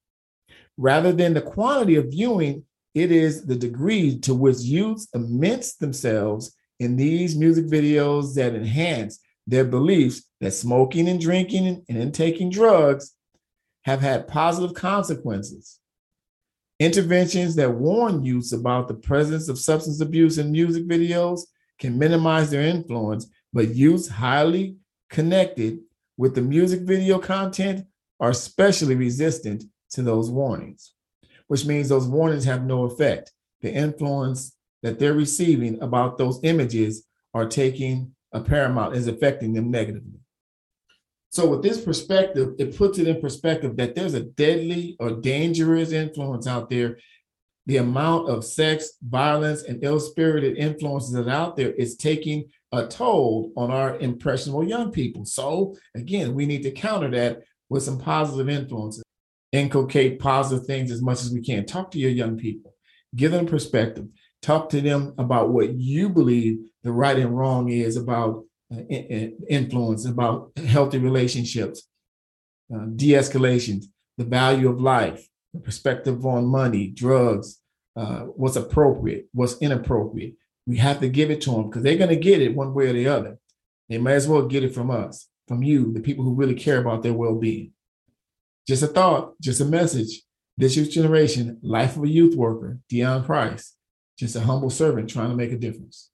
Rather 0.76 1.12
than 1.12 1.34
the 1.34 1.40
quantity 1.40 1.96
of 1.96 2.10
viewing, 2.10 2.64
it 2.94 3.10
is 3.10 3.46
the 3.46 3.56
degree 3.56 4.18
to 4.20 4.34
which 4.34 4.58
youths 4.58 5.08
immerse 5.14 5.74
themselves 5.74 6.54
in 6.78 6.96
these 6.96 7.36
music 7.36 7.66
videos 7.66 8.34
that 8.34 8.54
enhance 8.54 9.20
their 9.46 9.64
beliefs 9.64 10.24
that 10.40 10.52
smoking 10.52 11.08
and 11.08 11.20
drinking 11.20 11.84
and 11.88 12.14
taking 12.14 12.50
drugs 12.50 13.14
have 13.84 14.00
had 14.00 14.28
positive 14.28 14.74
consequences. 14.74 15.80
Interventions 16.78 17.54
that 17.56 17.72
warn 17.72 18.24
youths 18.24 18.52
about 18.52 18.88
the 18.88 18.94
presence 18.94 19.48
of 19.48 19.58
substance 19.58 20.00
abuse 20.00 20.38
in 20.38 20.50
music 20.50 20.86
videos 20.86 21.42
can 21.78 21.98
minimize 21.98 22.50
their 22.50 22.62
influence, 22.62 23.30
but 23.52 23.74
youths 23.74 24.08
highly 24.08 24.76
connected 25.10 25.78
with 26.16 26.34
the 26.34 26.42
music 26.42 26.80
video 26.82 27.18
content 27.18 27.86
are 28.20 28.30
especially 28.30 28.94
resistant 28.94 29.64
to 29.90 30.02
those 30.02 30.30
warnings, 30.30 30.92
which 31.48 31.64
means 31.66 31.88
those 31.88 32.08
warnings 32.08 32.44
have 32.44 32.64
no 32.64 32.84
effect. 32.84 33.32
The 33.60 33.72
influence 33.72 34.56
that 34.82 34.98
they're 34.98 35.14
receiving 35.14 35.80
about 35.82 36.18
those 36.18 36.40
images 36.42 37.06
are 37.34 37.46
taking 37.46 38.14
a 38.32 38.40
paramount, 38.40 38.96
is 38.96 39.06
affecting 39.06 39.52
them 39.52 39.70
negatively. 39.70 40.18
So, 41.30 41.46
with 41.46 41.62
this 41.62 41.80
perspective, 41.80 42.54
it 42.58 42.76
puts 42.76 42.98
it 42.98 43.08
in 43.08 43.20
perspective 43.20 43.76
that 43.76 43.94
there's 43.94 44.14
a 44.14 44.24
deadly 44.24 44.96
or 45.00 45.12
dangerous 45.12 45.92
influence 45.92 46.46
out 46.46 46.68
there. 46.68 46.98
The 47.66 47.78
amount 47.78 48.28
of 48.28 48.44
sex, 48.44 48.98
violence, 49.02 49.62
and 49.62 49.82
ill 49.82 50.00
spirited 50.00 50.58
influences 50.58 51.12
that 51.12 51.28
out 51.28 51.56
there 51.56 51.70
is 51.72 51.96
taking 51.96 52.50
a 52.72 52.86
toll 52.86 53.52
on 53.56 53.70
our 53.70 53.98
impressionable 53.98 54.64
young 54.64 54.90
people. 54.90 55.24
So, 55.24 55.76
again, 55.94 56.34
we 56.34 56.44
need 56.44 56.64
to 56.64 56.70
counter 56.70 57.10
that 57.12 57.42
with 57.70 57.82
some 57.82 57.98
positive 57.98 58.50
influences, 58.50 59.04
inculcate 59.52 60.18
positive 60.18 60.66
things 60.66 60.90
as 60.90 61.02
much 61.02 61.20
as 61.20 61.30
we 61.32 61.42
can. 61.42 61.66
Talk 61.66 61.90
to 61.92 61.98
your 61.98 62.10
young 62.10 62.36
people, 62.36 62.74
give 63.14 63.32
them 63.32 63.46
perspective, 63.46 64.06
talk 64.40 64.70
to 64.70 64.80
them 64.80 65.14
about 65.18 65.50
what 65.50 65.74
you 65.74 66.08
believe 66.08 66.58
the 66.82 66.92
right 66.92 67.18
and 67.18 67.36
wrong 67.36 67.68
is 67.68 67.96
about 67.96 68.44
uh, 68.72 68.82
influence, 69.48 70.06
about 70.06 70.50
healthy 70.56 70.98
relationships, 70.98 71.86
uh, 72.74 72.86
de-escalation, 72.96 73.84
the 74.18 74.24
value 74.24 74.68
of 74.68 74.80
life, 74.80 75.28
the 75.52 75.60
perspective 75.60 76.24
on 76.24 76.46
money, 76.46 76.88
drugs, 76.88 77.60
uh, 77.96 78.20
what's 78.20 78.56
appropriate, 78.56 79.26
what's 79.32 79.58
inappropriate. 79.58 80.34
We 80.66 80.78
have 80.78 81.00
to 81.00 81.08
give 81.08 81.30
it 81.30 81.42
to 81.42 81.50
them 81.50 81.68
because 81.68 81.82
they're 81.82 81.98
going 81.98 82.10
to 82.10 82.16
get 82.16 82.40
it 82.40 82.54
one 82.54 82.72
way 82.72 82.88
or 82.88 82.92
the 82.92 83.08
other. 83.08 83.38
They 83.88 83.98
may 83.98 84.14
as 84.14 84.26
well 84.26 84.46
get 84.46 84.64
it 84.64 84.74
from 84.74 84.90
us, 84.90 85.28
from 85.48 85.62
you, 85.62 85.92
the 85.92 86.00
people 86.00 86.24
who 86.24 86.34
really 86.34 86.54
care 86.54 86.78
about 86.78 87.02
their 87.02 87.12
well 87.12 87.34
being. 87.34 87.72
Just 88.66 88.82
a 88.82 88.86
thought, 88.86 89.34
just 89.40 89.60
a 89.60 89.64
message. 89.64 90.22
This 90.56 90.76
youth 90.76 90.90
generation, 90.90 91.58
life 91.62 91.96
of 91.96 92.04
a 92.04 92.08
youth 92.08 92.36
worker, 92.36 92.78
Deon 92.90 93.24
Price, 93.24 93.74
just 94.18 94.36
a 94.36 94.40
humble 94.40 94.70
servant 94.70 95.10
trying 95.10 95.30
to 95.30 95.36
make 95.36 95.52
a 95.52 95.56
difference. 95.56 96.10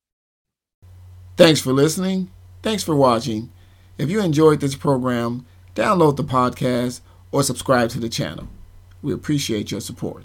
Thanks 1.36 1.60
for 1.60 1.72
listening. 1.72 2.30
Thanks 2.62 2.82
for 2.82 2.96
watching. 2.96 3.52
If 3.98 4.10
you 4.10 4.20
enjoyed 4.20 4.60
this 4.60 4.76
program, 4.76 5.44
download 5.74 6.16
the 6.16 6.24
podcast 6.24 7.00
or 7.32 7.42
subscribe 7.42 7.90
to 7.90 8.00
the 8.00 8.08
channel. 8.08 8.48
We 9.02 9.12
appreciate 9.12 9.70
your 9.70 9.80
support. 9.80 10.24